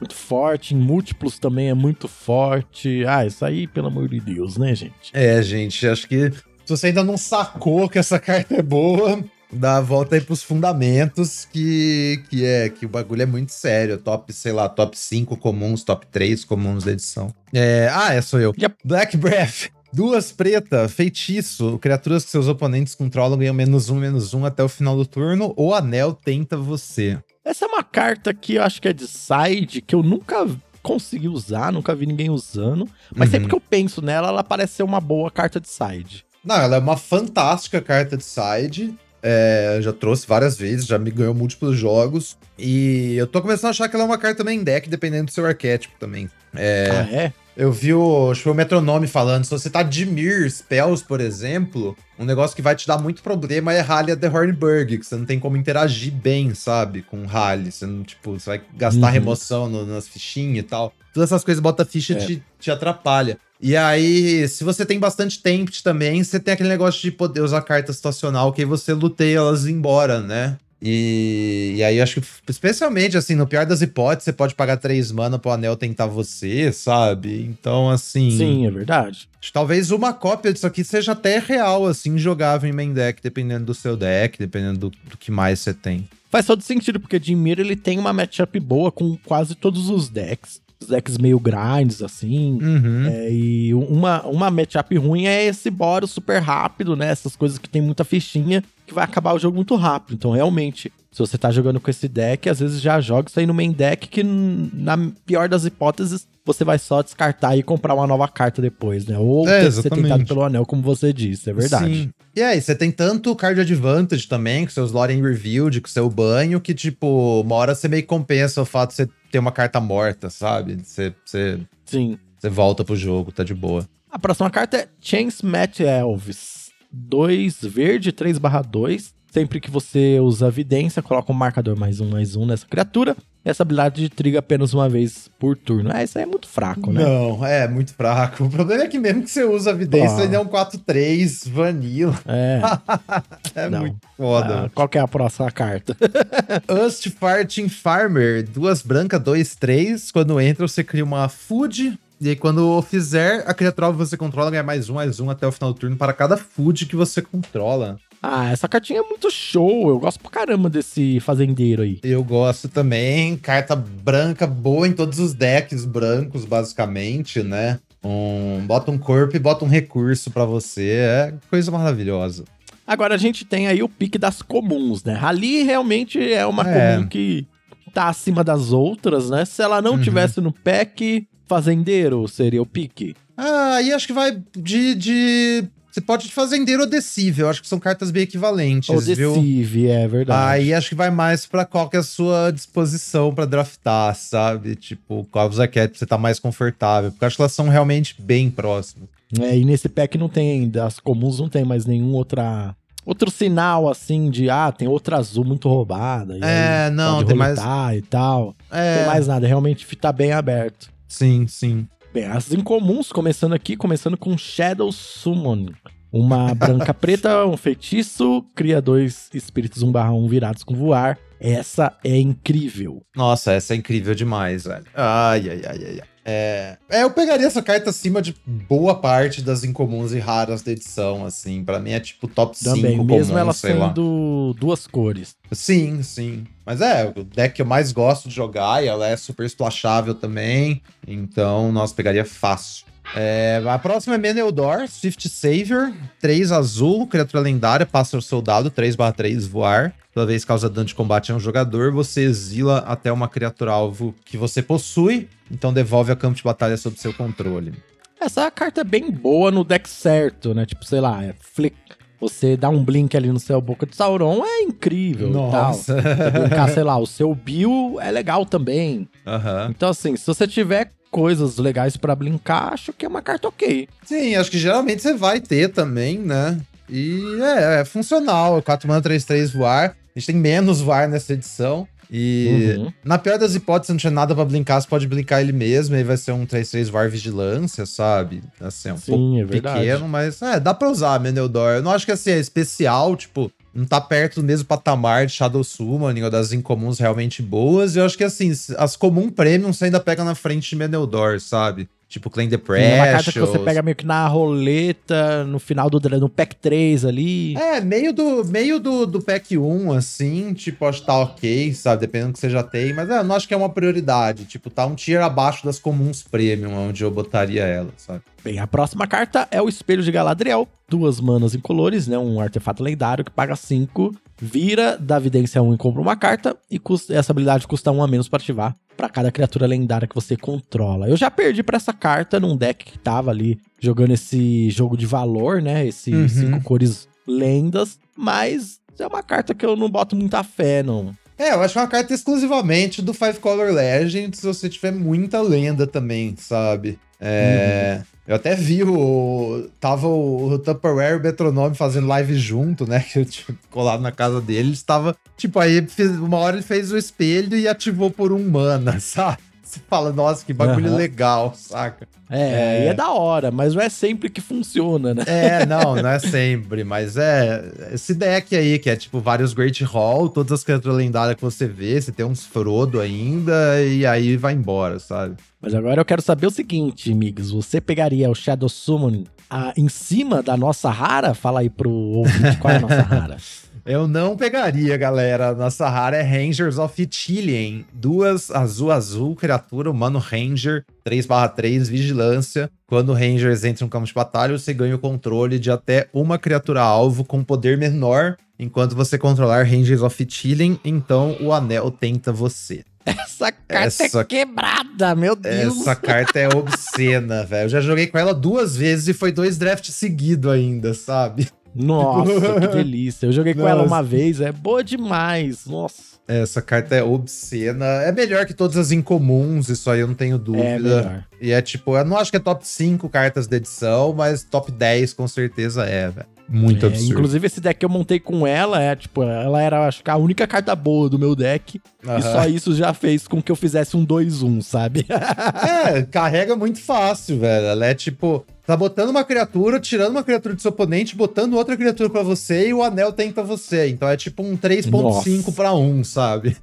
[0.00, 3.04] Muito forte, em múltiplos também é muito forte.
[3.06, 5.10] Ah, isso aí, pelo amor de Deus, né, gente?
[5.12, 9.76] É, gente, acho que se você ainda não sacou que essa carta é boa, dá
[9.78, 13.98] a volta aí pros fundamentos, que, que é que o bagulho é muito sério.
[13.98, 17.32] Top, sei lá, top 5 comuns, top 3 comuns da edição.
[17.52, 18.52] É, ah, é, sou eu.
[18.60, 18.76] Yep.
[18.84, 19.70] Black Breath.
[19.90, 21.78] Duas preta, feitiço.
[21.78, 25.54] Criaturas que seus oponentes controlam ganham menos um, menos um até o final do turno.
[25.56, 27.18] O anel tenta você.
[27.42, 30.46] Essa é uma carta que eu acho que é de side, que eu nunca
[30.82, 32.86] consegui usar, nunca vi ninguém usando.
[33.16, 33.32] Mas Uhum.
[33.32, 36.26] sempre que eu penso nela, ela parece ser uma boa carta de side.
[36.44, 38.94] Não, ela é uma fantástica carta de side.
[39.22, 42.36] É, eu já trouxe várias vezes, já me ganhou múltiplos jogos.
[42.58, 45.32] E eu tô começando a achar que ela é uma carta main deck, dependendo do
[45.32, 46.28] seu arquétipo também.
[46.54, 47.32] É, Ah, é?
[47.56, 51.20] eu vi o, acho que o Metronome falando, se você tá de Mir Spells, por
[51.20, 55.04] exemplo, um negócio que vai te dar muito problema é Rally at the Hornburg, que
[55.06, 57.70] você não tem como interagir bem, sabe, com Rally.
[57.72, 59.12] Você não, tipo, você vai gastar Uhum.
[59.12, 60.92] remoção no- nas fichinhas e tal.
[61.18, 62.16] Todas essas coisas bota ficha É.
[62.16, 63.38] te, te atrapalha.
[63.60, 67.60] E aí, se você tem bastante tempo também, você tem aquele negócio de poder usar
[67.62, 70.56] carta situacional, que aí você luteia elas embora, né?
[70.80, 75.10] E, e aí, acho que, especialmente assim, no pior das hipóteses, você pode pagar três
[75.10, 77.42] mana pro anel tentar você, sabe?
[77.42, 78.30] Então, assim.
[78.30, 79.28] Sim, é verdade.
[79.40, 83.20] acho que Talvez uma cópia disso aqui seja até real, assim, jogável em main deck,
[83.20, 86.08] dependendo do seu deck, dependendo do, do que mais você tem.
[86.30, 90.60] Faz todo sentido, porque Dimir ele tem uma matchup boa com quase todos os decks.
[90.86, 92.58] Decks meio grinds, assim.
[92.62, 93.06] Uhum.
[93.06, 97.08] É, e uma, uma matchup ruim é esse Boros super rápido, né?
[97.10, 100.14] Essas coisas que tem muita fichinha, que vai acabar o jogo muito rápido.
[100.14, 103.46] Então, realmente, se você tá jogando com esse deck, às vezes já joga isso aí
[103.46, 108.06] no main deck, que na pior das hipóteses, você vai só descartar e comprar uma
[108.06, 109.18] nova carta depois, né?
[109.18, 111.94] Ou É, ter- ser tentado pelo anel, como você disse, é verdade.
[112.04, 112.10] Sim.
[112.34, 116.60] E aí, você tem tanto card advantage também, com seus Loren Revealed, com seu banho,
[116.60, 120.30] que, tipo, uma hora você meio compensa o fato de você ter uma carta morta,
[120.30, 120.76] sabe?
[120.82, 122.18] Você, você, Sim.
[122.38, 123.88] você volta pro jogo, tá de boa.
[124.10, 126.70] A próxima carta é Chance Match Elves.
[126.90, 129.14] 2 verde, 3 barra 2.
[129.38, 133.16] Sempre que você usa vidência, coloca um marcador mais um, mais um nessa criatura.
[133.44, 135.92] Essa habilidade triga apenas uma vez por turno.
[135.92, 137.04] É, isso aí é muito fraco, né?
[137.04, 138.42] Não, é muito fraco.
[138.44, 140.24] O problema é que mesmo que você usa a evidência, Ah.
[140.24, 142.18] ele é um 4-3 vanilla.
[142.26, 142.60] É.
[143.54, 143.80] É Não.
[143.82, 144.64] muito foda.
[144.66, 145.96] Ah, qual que é a próxima carta?
[146.86, 150.10] Ust Farting Farmer, duas brancas, dois, três.
[150.10, 151.96] Quando entra, você cria uma food.
[152.20, 155.46] E aí, quando fizer, a criatura que você controla ganha mais um, mais um até
[155.46, 157.96] o final do turno para cada food que você controla.
[158.30, 159.88] Ah, essa cartinha é muito show.
[159.88, 161.98] Eu gosto pra caramba desse fazendeiro aí.
[162.02, 163.36] Eu gosto também.
[163.36, 167.78] Carta branca boa em todos os decks brancos, basicamente, né?
[168.04, 170.90] Um, bota um corpo e bota um recurso pra você.
[170.98, 172.44] É coisa maravilhosa.
[172.86, 175.18] Agora a gente tem aí o pique das comuns, né?
[175.22, 176.96] Ali realmente é uma É.
[176.96, 177.46] comum que
[177.92, 179.44] tá acima das outras, né?
[179.44, 180.00] Se ela não Uhum.
[180.00, 183.14] tivesse no pack, fazendeiro seria o pique.
[183.36, 184.94] Ah, e acho que vai de.
[184.94, 185.64] de...
[185.98, 189.34] Você pode de fazendeiro ou decível, eu acho que são cartas bem equivalentes, Ou viu?
[189.34, 190.52] Deceive, é verdade.
[190.60, 194.76] Aí acho que vai mais pra qual que é a sua disposição pra draftar, sabe?
[194.76, 197.10] Tipo, qual quer pra você tá mais confortável.
[197.10, 199.08] Porque acho que elas são realmente bem próximas.
[199.40, 203.90] É, e nesse pack não tem, das comuns não tem mais nenhum outra, outro sinal
[203.90, 206.38] assim de, ah, tem outra azul muito roubada.
[206.40, 207.58] É, não, tem mais-
[207.96, 208.54] e tal.
[208.70, 210.90] Não É, tem mais nada, realmente tá bem aberto.
[211.08, 211.88] sim, sim.
[212.12, 215.66] Bem, as incomuns, começando aqui, começando com Shadow Summon.
[216.12, 221.18] Uma branca preta, um feitiço, cria dois espíritos 1/1 virados com voar.
[221.40, 223.02] Essa é incrível.
[223.14, 224.86] Nossa, essa é incrível demais, velho.
[224.94, 226.00] Ai, ai, ai, ai.
[226.00, 226.08] ai.
[226.30, 230.72] É, é, eu pegaria essa carta acima de boa parte das incomuns e raras da
[230.72, 231.64] edição, assim.
[231.64, 233.88] Pra mim é tipo top 5 Também, mesmo ela sei lá.
[233.88, 235.34] sendo duas cores.
[235.50, 236.44] Sim, sim.
[236.66, 240.14] Mas é, o deck que eu mais gosto de jogar e ela é super splashável
[240.14, 240.82] também.
[241.06, 242.84] Então, nossa, pegaria fácil.
[243.16, 249.94] É, a próxima é Meneldor, Swift Savior, 3 azul, criatura lendária, pássaro soldado, 3/3 voar.
[250.12, 253.72] Toda vez que causa dano de combate a um jogador, você exila até uma criatura
[253.72, 257.72] alvo que você possui, então devolve a campo de batalha sob seu controle.
[258.20, 260.66] Essa carta é bem boa no deck certo, né?
[260.66, 261.76] Tipo, sei lá, é flick.
[262.20, 265.72] Você dá um blink ali no seu Boca de Sauron, é incrível e tal.
[265.72, 269.08] Você brincar, sei lá, o seu Bill é legal também.
[269.24, 269.68] Aham.
[269.70, 273.88] Então, assim, se você tiver coisas legais pra brincar, acho que é uma carta ok.
[274.04, 276.60] Sim, acho que geralmente você vai ter também, né?
[276.88, 278.62] E é, é funcional.
[278.62, 279.96] 4 mana 3-3 voar.
[280.14, 281.86] A gente tem menos voar nessa edição.
[282.10, 282.92] E Uhum.
[283.04, 286.02] na pior das hipóteses, não tinha nada pra brincar, você pode brincar ele mesmo, aí
[286.02, 288.42] vai ser um 3-3 voar vigilância, sabe?
[288.60, 291.72] Assim, é um Sim, pouco é pequeno, mas é, dá pra usar Meneldor.
[291.76, 295.32] Eu não acho que assim, é especial, tipo, não tá perto do mesmo patamar de
[295.32, 297.94] Shadow Summoning ou das incomuns realmente boas.
[297.94, 301.38] E eu acho que assim, as comum premium você ainda pega na frente de Meneldor,
[301.40, 301.88] sabe?
[302.08, 305.90] Tipo, Claim the É uma carta que você pega meio que na roleta, no final
[305.90, 307.54] do no pack 3 ali.
[307.54, 312.00] É, meio do, meio do, do pack 1, assim, tipo, acho que tá ok, sabe?
[312.00, 314.46] Dependendo do que você já tem, mas é, eu não acho que é uma prioridade.
[314.46, 318.22] Tipo, tá um tier abaixo das comuns premium, onde eu botaria ela, sabe?
[318.42, 320.68] Bem, a próxima carta é o Espelho de Galadriel.
[320.88, 322.16] Duas manas incolores, né?
[322.16, 326.78] Um artefato lendário que paga 5, vira da Vidência 1 e compra uma carta, e
[326.78, 330.36] custa- essa habilidade custa 1 a menos pra ativar pra cada criatura lendária que você
[330.36, 331.08] controla.
[331.08, 335.04] Eu já perdi pra essa carta num deck que tava ali jogando esse jogo de
[335.06, 335.86] valor, né?
[335.86, 336.28] Esse Uhum.
[336.28, 341.14] cinco cores lendas, mas é uma carta que eu não boto muita fé, não.
[341.36, 345.86] É, eu acho uma carta exclusivamente do Five Color Legends, se você tiver muita lenda
[345.86, 346.98] também, sabe?
[347.20, 348.00] É.
[348.28, 349.70] Eu até vi o.
[349.80, 353.00] Tava o, o Tupperware e o Metronome fazendo live junto, né?
[353.10, 354.68] Que eu tinha colado na casa dele.
[354.68, 355.16] Eles tava.
[355.34, 355.86] Tipo, aí
[356.20, 359.38] uma hora ele fez o espelho e ativou por um mana, sabe?
[359.78, 360.96] Você fala, nossa, que bagulho Aham.
[360.96, 362.06] legal, saca?
[362.30, 362.84] É, É.
[362.84, 365.24] e é da hora, mas não é sempre que funciona, né?
[365.26, 369.82] É, não, não é sempre, mas é esse deck aí, que é tipo vários Great
[369.84, 374.36] Hall, todas as criaturas lendárias que você vê, você tem uns Frodo ainda, e aí
[374.36, 375.36] vai embora, sabe?
[375.60, 377.50] Mas agora eu quero saber o seguinte, amigos.
[377.50, 381.32] Você pegaria o Shadow Summon ah, em cima da nossa rara?
[381.34, 383.36] Fala aí pro ouvinte qual é a nossa rara.
[383.84, 385.54] Eu não pegaria, galera.
[385.54, 387.84] Nossa rara é Rangers of Ithilien.
[387.92, 392.70] Duas azul-azul, criatura, humano Ranger, 3/3, vigilância.
[392.86, 396.80] Quando Rangers entram no campo de batalha, você ganha o controle de até uma criatura
[396.82, 398.36] alvo com poder menor.
[398.58, 402.84] Enquanto você controlar Rangers of Ithilien, então o anel tenta você.
[403.06, 405.80] Essa carta Essa- é quebrada, meu Deus.
[405.80, 407.66] Essa carta é obscena, velho.
[407.66, 411.48] Eu já joguei com ela duas vezes e foi dois drafts seguidos ainda, sabe?
[411.78, 413.26] Nossa, que delícia.
[413.26, 413.70] Eu joguei com Nossa.
[413.70, 415.66] ela uma vez, é boa demais.
[415.66, 416.18] Nossa.
[416.26, 417.86] Essa carta é obscena.
[418.02, 420.64] É melhor que todas as incomuns, isso aí eu não tenho dúvida.
[420.64, 421.24] É melhor.
[421.40, 424.70] E é tipo, eu não acho que é top 5 cartas da edição, mas top
[424.70, 426.37] 10 com certeza é, velho.
[426.48, 427.12] Muito É, absurdo.
[427.12, 430.16] inclusive, esse deck que eu montei com ela, é tipo, ela era, acho que, a
[430.16, 431.78] única carta boa do meu deck.
[432.02, 432.20] E Aham.
[432.22, 435.04] só isso já fez com que eu fizesse um 2-1, sabe?
[435.08, 437.66] É, carrega muito fácil, velho.
[437.66, 441.76] Ela é tipo, tá botando uma criatura, tirando uma criatura do seu oponente, botando outra
[441.76, 443.88] criatura pra você e o anel tenta você.
[443.88, 445.52] Então é tipo um 3.5 Nossa.
[445.52, 446.56] pra 1, sabe?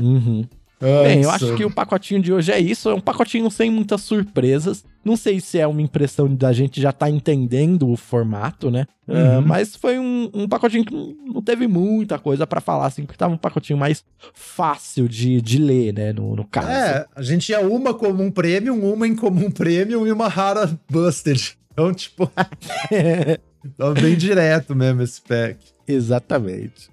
[0.00, 0.44] uhum.
[0.80, 2.88] Bem, eu acho que o pacotinho de hoje é isso.
[2.88, 4.84] É um pacotinho sem muitas surpresas.
[5.04, 8.86] Não sei se é uma impressão da gente já tá entendendo o formato, né?
[9.08, 9.46] Ah, Uhum.
[9.46, 10.94] mas foi um, um pacotinho que
[11.26, 15.58] não teve muita coisa pra falar, assim, porque tava um pacotinho mais fácil de, de
[15.58, 16.12] ler, né?
[16.12, 16.68] No, no caso.
[16.68, 21.56] É, a gente ia uma comum premium, uma incomum premium e uma rara busted.
[21.72, 22.30] Então, tipo,
[23.76, 25.58] tava bem direto mesmo esse pack.
[25.88, 26.90] Exatamente.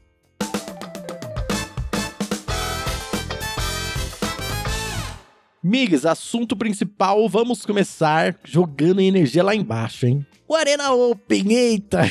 [5.67, 10.23] Migs, assunto principal, vamos começar jogando energia lá embaixo, hein?
[10.47, 12.01] O Arena Open, eita!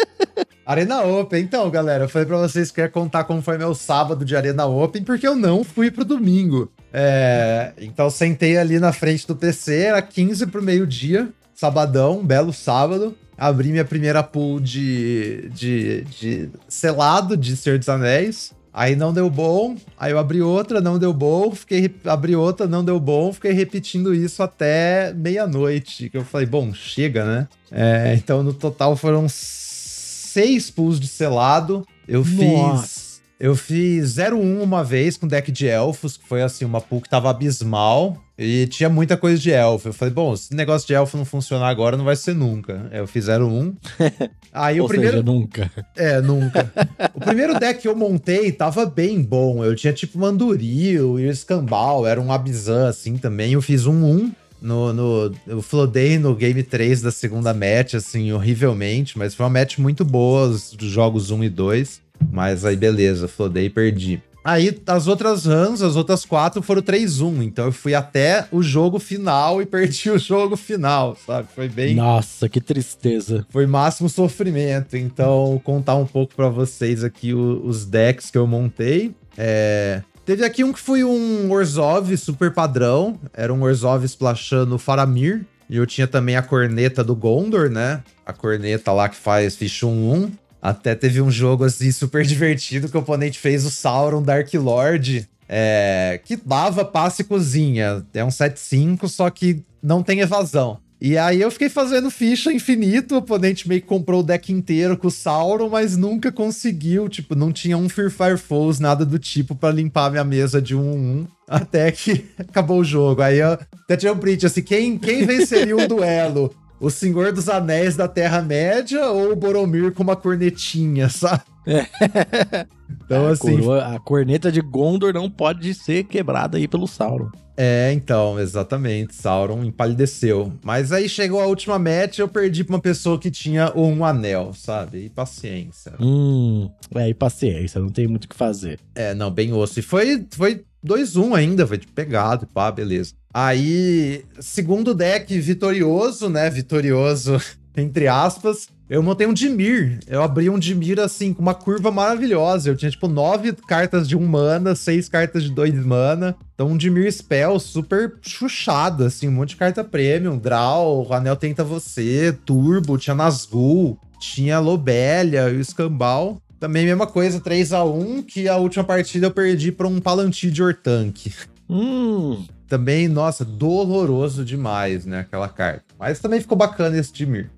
[0.66, 4.22] Arena Open, então, galera, eu falei pra vocês que ia contar como foi meu sábado
[4.22, 6.70] de Arena Open, porque eu não fui pro domingo.
[6.92, 13.16] É, então sentei ali na frente do PC, era 15 pro meio-dia, sabadão, belo sábado.
[13.38, 18.53] Abri minha primeira pool de, de, de selado de Senhor dos Anéis.
[18.76, 22.84] Aí não deu bom, aí eu abri outra, não deu bom, fiquei abri outra, não
[22.84, 26.10] deu bom, fiquei repetindo isso até meia-noite.
[26.10, 27.48] Que eu falei, bom, chega, né?
[27.70, 31.86] É, então no total foram seis pools de selado.
[32.08, 32.82] Eu Nossa.
[32.82, 33.03] fiz.
[33.44, 37.10] Eu fiz 01 uma vez com deck de elfos, que foi assim, uma pool que
[37.10, 38.16] tava abismal.
[38.38, 39.90] E tinha muita coisa de elfo.
[39.90, 42.88] Eu falei, bom, se negócio de elfo não funcionar agora, não vai ser nunca.
[42.90, 43.74] Eu fiz 01.
[44.50, 45.18] Aí Ou o primeiro.
[45.18, 45.70] seja, nunca.
[45.94, 46.72] É, nunca.
[47.12, 49.62] o primeiro deck que eu montei tava bem bom.
[49.62, 53.52] Eu tinha tipo Manduril e o Escambau, era um Abizan assim também.
[53.52, 55.34] Eu fiz um 1 no, no.
[55.46, 60.02] Eu flodei no game 3 da segunda match, assim, horrivelmente, mas foi uma match muito
[60.02, 62.03] boa, os jogos 1 e 2.
[62.30, 64.22] Mas aí, beleza, flodei e perdi.
[64.44, 67.42] Aí, as outras runs, as outras quatro foram 3-1.
[67.42, 71.48] Então eu fui até o jogo final e perdi o jogo final, sabe?
[71.54, 71.94] Foi bem.
[71.94, 73.46] Nossa, que tristeza.
[73.48, 74.98] Foi máximo sofrimento.
[74.98, 79.14] Então, contar um pouco pra vocês aqui os decks que eu montei.
[79.38, 83.18] É, Teve aqui um que foi um Orzhov super padrão.
[83.32, 85.44] Era um Orzhov splashando Faramir.
[85.68, 88.02] E eu tinha também a corneta do Gondor, né?
[88.24, 90.30] A corneta lá que faz Fish 1-1.
[90.64, 95.28] Até teve um jogo assim super divertido que o oponente fez o Sauron Dark Lord.
[95.46, 98.02] É, que dava passe e cozinha.
[98.14, 100.78] É um 7-5, só que não tem evasão.
[100.98, 104.96] E aí eu fiquei fazendo ficha infinito, o oponente meio que comprou o deck inteiro
[104.96, 109.18] com o Sauron, mas nunca conseguiu, tipo, não tinha um Fear Fire Foes, nada do
[109.18, 113.20] tipo pra limpar minha mesa de 1-1, até que acabou o jogo.
[113.20, 116.54] Aí eu até tinha um print assim, quem, quem venceria um duelo?
[116.84, 121.42] O Senhor dos Anéis da Terra-média ou o Boromir com uma cornetinha, sabe?
[123.06, 127.28] Então, a, assim, coroa- a corneta de Gondor não pode ser quebrada aí pelo Sauron.
[127.56, 129.14] É, então, exatamente.
[129.14, 130.52] Sauron empalideceu.
[130.64, 134.52] Mas aí chegou a última match eu perdi pra uma pessoa que tinha um anel,
[134.54, 135.04] sabe?
[135.04, 135.92] E paciência.
[136.00, 138.78] Hum, é, e paciência, não tem muito o que fazer.
[138.94, 139.78] É, não, bem osso.
[139.78, 143.14] E foi, foi 2-1 ainda, foi de pegado, pá, beleza.
[143.32, 146.48] Aí, segundo deck vitorioso, né?
[146.50, 147.40] Vitorioso,
[147.76, 148.68] entre aspas.
[148.88, 149.98] Eu montei um Dimir.
[150.06, 152.68] Eu abri um Dimir assim, com uma curva maravilhosa.
[152.68, 156.36] Eu tinha, tipo, nove cartas de um mana, seis cartas de dois mana.
[156.54, 160.38] Então, um Dimir Spell super chuchado, assim, um monte de carta premium.
[160.38, 166.40] Draw, Anel Tenta Você, Turbo, tinha Nazgul, tinha Lobelia e o Escambau.
[166.60, 170.50] Também mesma coisa, 3 a 1 que a última partida eu perdi pra um Palantir
[170.50, 171.32] de Ortank.
[171.68, 175.84] Hum, Também, nossa, doloroso demais, né, aquela carta.
[175.98, 177.50] Mas também ficou bacana esse Dimir.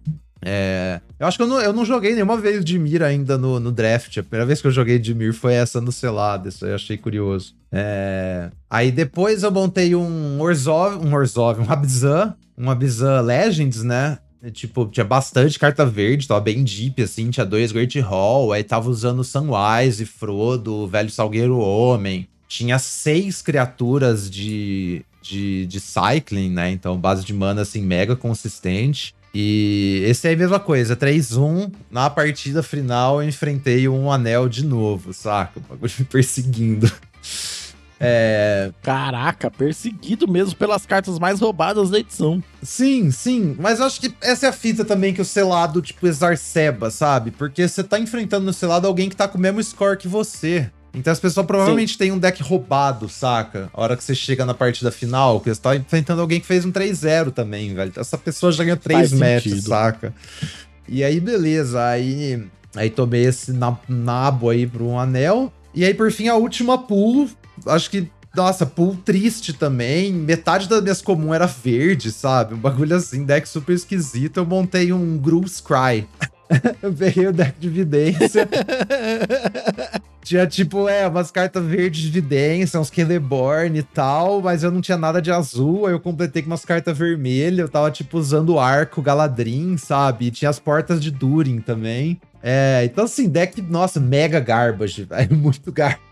[0.45, 3.73] É, eu acho que eu não, eu não joguei nenhuma vez Dimir ainda no, no
[3.73, 4.19] draft.
[4.19, 6.49] A primeira vez que eu joguei Dimir foi essa no selado.
[6.49, 7.55] Isso aí eu achei curioso.
[7.73, 14.19] É, aí depois eu montei um Orzhov, um Orzhov, um Abzan, um Abzan Legends, né?
[14.47, 18.63] É, Tipo, tinha bastante carta verde, tava bem deep, assim, tinha dois Great Hall, aí
[18.63, 22.29] tava usando Sunwise, Frodo, Velho Salgueiro Homem.
[22.49, 26.71] Tinha seis criaturas de, de, de Cycling, né?
[26.71, 29.15] Então, base de mana, assim, mega consistente.
[29.35, 31.73] E esse aí é a mesma coisa, 3-1.
[31.91, 35.59] Na partida final, eu enfrentei um anel de novo, saca?
[35.59, 36.91] O bagulho me perseguindo.
[37.99, 38.71] É.
[38.83, 42.43] caraca, perseguido mesmo pelas cartas mais roubadas da edição.
[42.63, 43.57] Sim, sim.
[43.59, 47.31] Mas eu acho que essa é a fita também que o selado, tipo, exarceba, sabe?
[47.31, 50.71] Porque você tá enfrentando no selado alguém que tá com o mesmo score que você.
[50.93, 53.69] Então as pessoas provavelmente têm um deck roubado, saca?
[53.73, 56.65] A hora que você chega na partida final, que você tá enfrentando alguém que fez
[56.65, 57.89] um 3-0 também, velho.
[57.89, 59.69] Então essa pessoa já ganhou 3 Faz matches, sentido.
[59.69, 60.15] saca?
[60.89, 61.85] E aí, beleza.
[61.87, 62.43] Aí,
[62.75, 65.53] aí tomei esse na- nabo aí pro um anel.
[65.75, 67.29] E aí, por fim, a última pulo.
[67.67, 70.13] Acho que, nossa, pulo triste também.
[70.13, 72.55] Metade das minhas comuns era verde, sabe?
[72.55, 74.39] Um bagulho assim, deck super esquisito.
[74.39, 76.07] Eu montei um Grooves Cry.
[76.83, 78.49] eu peguei o deck de vidência.
[80.23, 84.81] tinha, tipo, é, umas cartas verdes de vidência, uns Celeborn e tal, mas eu não
[84.81, 85.87] tinha nada de azul.
[85.87, 87.61] Aí eu completei com umas cartas vermelhas.
[87.61, 90.27] Eu tava, tipo, usando o arco Galadrim, sabe?
[90.27, 92.21] E tinha as portas de Durin também.
[92.43, 96.06] É, então assim, deck, nossa, mega garbage, velho, muito garbage.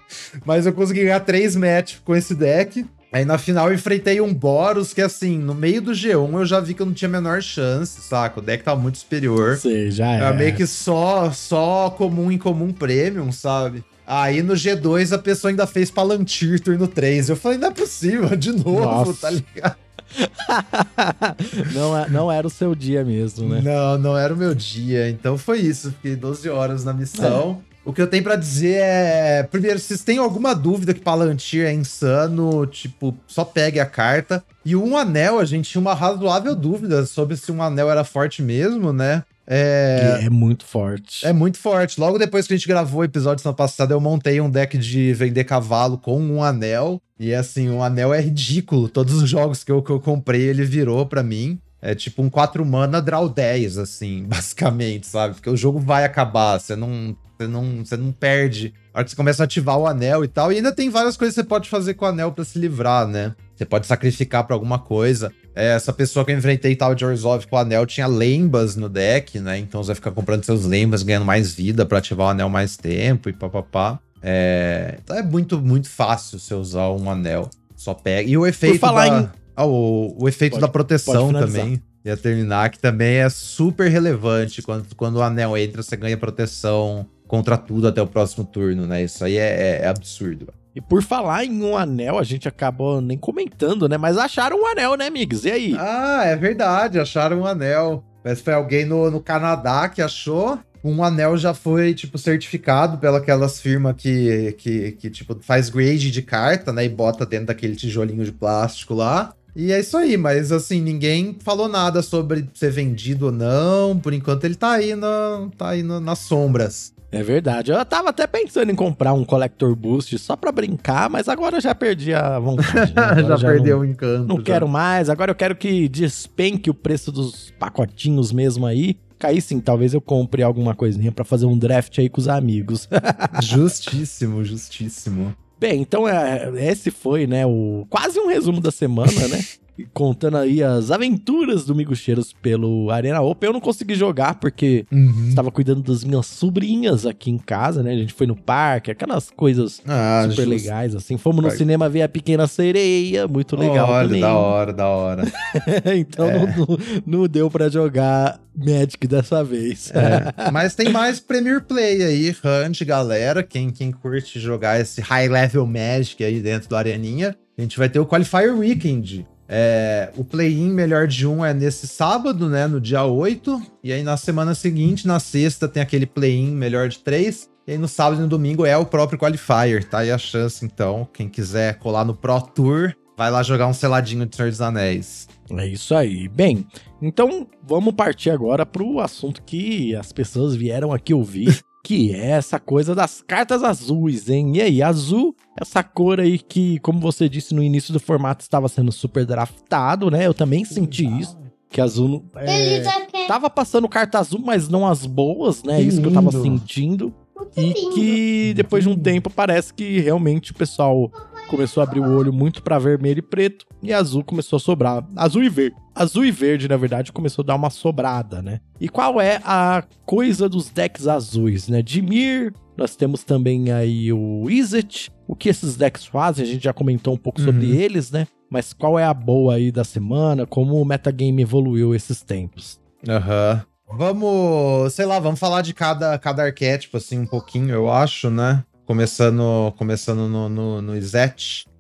[0.45, 2.85] Mas eu consegui ganhar três matches com esse deck.
[3.13, 6.59] Aí na final eu enfrentei um Boros que, assim, no meio do G1 eu já
[6.59, 8.41] vi que eu não tinha a menor chance, saca?
[8.41, 9.57] O deck tava muito superior.
[9.57, 10.33] Sei, já Era é.
[10.33, 13.85] meio que só, só comum em comum premium, sabe?
[14.07, 17.29] Aí no G2 a pessoa ainda fez Palantir turno 3.
[17.31, 19.15] Eu falei, não é possível, de novo, Nossa.
[19.15, 19.77] tá ligado?
[21.73, 23.61] não, é- não era o seu dia mesmo, né?
[23.63, 25.09] Não, não era o meu dia.
[25.09, 25.91] Então foi isso.
[25.93, 27.63] Fiquei 12 horas na missão.
[27.85, 29.43] O que eu tenho pra dizer é.
[29.43, 34.43] Primeiro, se vocês têm alguma dúvida que Palantir é insano, tipo, só pegue a carta.
[34.65, 38.41] E um anel, a gente tinha uma razoável dúvida sobre se um anel era forte
[38.41, 39.23] mesmo, né?
[39.47, 40.21] É.
[40.23, 41.27] É muito forte.
[41.27, 42.01] É muito forte.
[42.01, 45.13] Logo depois que a gente gravou o episódio semana passada, eu montei um deck de
[45.13, 47.01] vender cavalo com um anel.
[47.19, 48.89] E assim, um anel é ridículo.
[48.89, 51.59] Todos os jogos que eu, que eu comprei, ele virou pra mim.
[51.87, 55.35] É tipo um 4 mana draw 10, assim, basicamente, sabe?
[55.35, 58.73] Porque o jogo vai acabar, você não, você não, você não perde.
[58.93, 60.51] Na hora que você começa a ativar o anel e tal.
[60.51, 63.07] E ainda tem várias coisas que você pode fazer com o anel pra se livrar,
[63.07, 63.35] né?
[63.55, 65.31] Você pode sacrificar pra alguma coisa.
[65.55, 68.89] É, essa pessoa que eu enfrentei tal de Orzhov com o anel tinha lembas no
[68.89, 69.59] deck, né?
[69.59, 72.77] Então você vai ficar comprando seus lembas, ganhando mais vida pra ativar o anel mais
[72.77, 73.99] tempo e papapá.
[74.23, 77.51] É, então é muito, muito fácil você usar um anel.
[77.77, 78.29] Só pega.
[78.29, 79.21] E o efeito falar da...
[79.21, 81.83] em- Ah, o, o efeito Pode- da proteção também.
[82.05, 84.61] Ia terminar, que também é super relevante.
[84.61, 89.03] Quando, quando o anel entra, você ganha proteção contra tudo até o próximo turno, né?
[89.03, 90.49] Isso aí é, é absurdo.
[90.75, 93.97] E por falar em um anel, a gente acabou nem comentando, né?
[93.97, 95.45] Mas acharam um anel, né, amigos?
[95.45, 95.77] E aí?
[95.79, 98.05] Ah, é verdade, acharam um anel.
[98.25, 100.59] Mas foi alguém no, no Canadá que achou.
[100.83, 106.21] Um anel já foi, tipo, certificado pelas firmas que, que, que, tipo, faz grade de
[106.21, 106.85] carta, né?
[106.85, 109.33] E bota dentro daquele tijolinho de plástico lá.
[109.57, 113.99] E é isso aí, mas assim, ninguém falou nada sobre ser vendido ou não.
[113.99, 116.93] Por enquanto ele tá aí, na, tá aí na- nas sombras.
[117.13, 117.71] É verdade.
[117.71, 121.61] Eu tava até pensando em comprar um Collector Boost só pra brincar, mas agora eu
[121.61, 122.93] já perdi a vontade.
[122.93, 123.03] né?
[123.23, 124.27] Agora já, perdeu não- o encanto.
[124.27, 124.43] Não já.
[124.43, 125.09] quero mais.
[125.09, 128.97] Agora eu quero que despenque o preço dos pacotinhos mesmo aí.
[129.23, 132.87] Aí sim, talvez eu compre alguma coisinha pra fazer um draft aí com os amigos.
[133.41, 135.35] Justíssimo, justíssimo.
[135.65, 139.43] Bem, então é, esse foi, né, o quase um resumo da semana, né?
[139.93, 143.49] Contando aí as aventuras do Miguxeiros pelo Arena Open.
[143.49, 145.27] Eu não consegui jogar porque Uhum.
[145.29, 147.93] estava cuidando das minhas sobrinhas aqui em casa, né?
[147.93, 151.17] A gente foi no parque, aquelas coisas Ah, super legais, assim.
[151.17, 151.59] Fomos no Parque.
[151.59, 154.21] cinema ver a Pequena Sereia, muito legal Olha, também.
[154.21, 155.23] da hora, da hora.
[155.97, 156.39] então É.
[156.39, 159.91] não, não- não deu pra jogar Magic dessa vez.
[159.93, 162.31] É, mas tem mais Premier Play aí,
[162.65, 163.43] Hunt, galera.
[163.43, 167.89] Quem, quem curte jogar esse high level Magic aí dentro do Areninha, a gente vai
[167.89, 169.27] ter o Qualifier Weekend.
[169.57, 172.67] É, o play-in melhor de um é nesse sábado, né?
[172.67, 173.63] No dia 8.
[173.85, 177.49] E aí na semana seguinte, na sexta, tem aquele play-in melhor de três.
[177.65, 179.99] E aí no sábado e no domingo é o próprio Qualifier, tá?
[179.99, 184.27] aí a chance, então, quem quiser colar no Pro Tour, vai lá jogar um seladinho
[184.27, 185.29] de Senhor dos Anéis.
[185.53, 186.27] É isso aí.
[186.27, 186.67] Bem,
[187.01, 192.59] então vamos partir agora pro assunto que as pessoas vieram aqui ouvir, que é essa
[192.59, 194.57] coisa das cartas azuis, hein?
[194.57, 198.69] E aí, azul, essa cor aí que, como você disse no início do formato, estava
[198.69, 200.27] sendo super draftado, né?
[200.27, 202.83] Eu também senti isso, que azul é,
[203.29, 205.77] tava passando carta azul, mas não as boas, né?
[205.77, 206.43] Que isso que eu tava lindo.
[206.43, 207.15] sentindo.
[207.55, 211.13] E que depois de um tempo parece que realmente o pessoal
[211.49, 215.07] começou a abrir o olho muito pra vermelho e preto e azul começou a sobrar.
[215.17, 215.77] Azul e verde.
[215.95, 218.61] Azul e verde, na verdade, começou a dar uma sobrada, né?
[218.81, 221.83] E qual é a coisa dos decks azuis, né?
[221.83, 225.11] Dimir, nós temos também aí o Izzet.
[225.29, 227.75] O que esses decks fazem, a gente já comentou um pouco sobre Uhum.
[227.75, 228.27] eles, né?
[228.51, 230.47] Mas qual é a boa aí da semana?
[230.47, 232.79] Como o metagame evoluiu esses tempos?
[233.09, 233.63] Aham.
[233.97, 238.65] Vamos, sei lá, vamos falar de cada, cada arquétipo, assim, um pouquinho, eu acho, né?
[238.87, 240.93] Começando, começando no, no, no.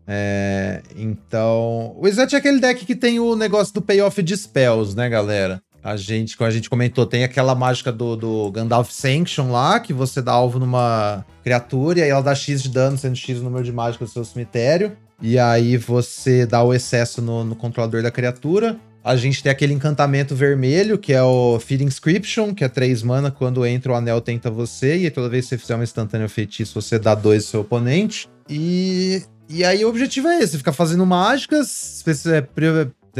[0.06, 4.94] É, então, o Izet é aquele deck que tem o negócio do payoff de spells,
[4.96, 5.62] né, galera?
[5.82, 9.92] A gente, como a gente comentou, tem aquela mágica do, do Gandalf Sanction lá, que
[9.92, 13.42] você dá alvo numa criatura e aí ela dá X de dano, sendo X o
[13.42, 14.96] número de mágica do seu cemitério.
[15.20, 18.78] E aí você dá o excesso no, no controlador da criatura.
[19.04, 23.30] A gente tem aquele encantamento vermelho, que é o Feed Inscription, que é 3 mana.
[23.30, 24.96] Quando entra o anel, tenta você.
[24.96, 28.26] E toda vez que você fizer uma instantânea feitiço, você dá 2 ao seu oponente.
[28.48, 32.48] E, e aí o objetivo é esse: ficar fazendo mágicas, é,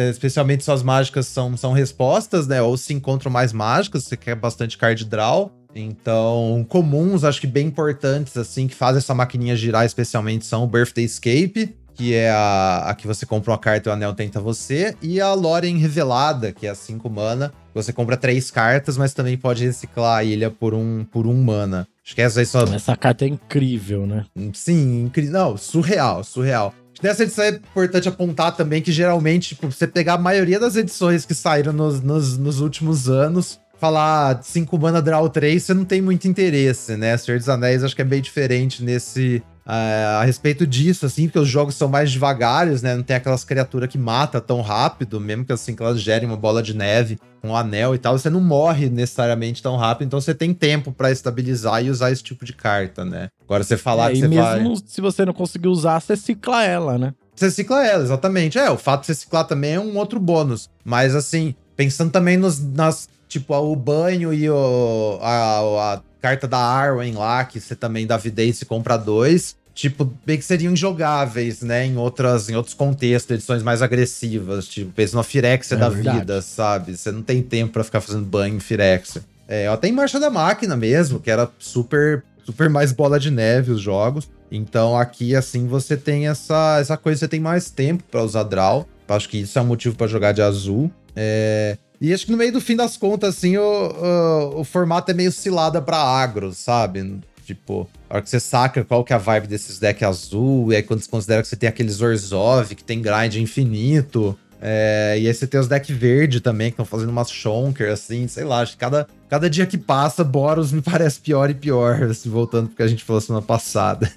[0.00, 2.62] é, especialmente suas mágicas são, são respostas, né?
[2.62, 5.52] Ou se encontram mais mágicas, você quer bastante card draw.
[5.74, 10.66] Então, comuns, acho que bem importantes, assim, que fazem essa maquininha girar, especialmente, são o
[10.66, 14.40] Birthday Escape, que é a, a que você compra uma carta e o anel tenta
[14.40, 17.52] você, e a Lorien Revelada, que é a 5 mana.
[17.72, 21.88] Você compra três cartas, mas também pode reciclar a ilha por um, por um mana.
[22.04, 22.62] Acho que essas aí são.
[22.74, 24.26] Essa carta é incrível, né?
[24.52, 25.32] Sim, incrível.
[25.32, 26.74] Não, surreal, surreal.
[27.02, 31.26] Nessa edição é importante apontar também que geralmente, tipo, você pegar a maioria das edições
[31.26, 36.00] que saíram nos, nos, nos últimos anos, falar 5 mana draw 3, você não tem
[36.00, 37.16] muito interesse, né?
[37.16, 39.42] Senhor dos Anéis acho que é bem diferente nesse.
[39.66, 42.94] Uh, a respeito disso, assim, porque os jogos são mais devagares, né?
[42.94, 46.36] Não tem aquelas criaturas que mata tão rápido, mesmo que assim que elas gerem uma
[46.36, 50.34] bola de neve, um anel e tal, você não morre necessariamente tão rápido, então você
[50.34, 53.28] tem tempo para estabilizar e usar esse tipo de carta, né?
[53.42, 54.82] Agora você falar É, que e você mesmo vai.
[54.86, 57.14] se você não conseguir usar, você cicla ela, né?
[57.34, 58.58] Você cicla ela, exatamente.
[58.58, 60.68] É, o fato de você ciclar também é um outro bônus.
[60.84, 63.08] Mas assim, pensando também nos, nas.
[63.26, 68.16] Tipo, o banho e o, a, a carta da Arwen lá, que você também dá
[68.16, 69.54] vida e se compra dois.
[69.74, 71.84] Tipo, bem que seriam injogáveis, né?
[71.84, 74.66] Em, outras, em outros contextos, edições mais agressivas.
[74.66, 76.20] Tipo, pensa no Firexia É da verdade.
[76.20, 76.96] vida, sabe?
[76.96, 79.22] Você não tem tempo pra ficar fazendo banho em Firexia.
[79.46, 83.72] É, até em Marcha da Máquina mesmo, que era super, super mais bola de neve
[83.72, 84.26] os jogos.
[84.50, 88.88] Então aqui, assim, você tem essa, essa coisa, você tem mais tempo pra usar draw.
[89.06, 90.90] Acho que isso é um motivo pra jogar de azul.
[91.14, 95.10] É, E acho que no meio do fim das contas, assim, o, o, o formato
[95.10, 97.18] é meio cilada pra agro, sabe?
[97.46, 100.76] Tipo, a hora que você saca qual que é a vibe desses decks azul, e
[100.76, 105.26] aí quando você considera que você tem aqueles Orzhov, que tem grind infinito, é, e
[105.26, 108.60] aí você tem os decks verde também, que estão fazendo umas Shonker, assim, sei lá,
[108.60, 112.68] acho que cada, cada dia que passa, Boros me parece pior e pior, assim, voltando
[112.68, 114.10] porque a gente falou semana passada.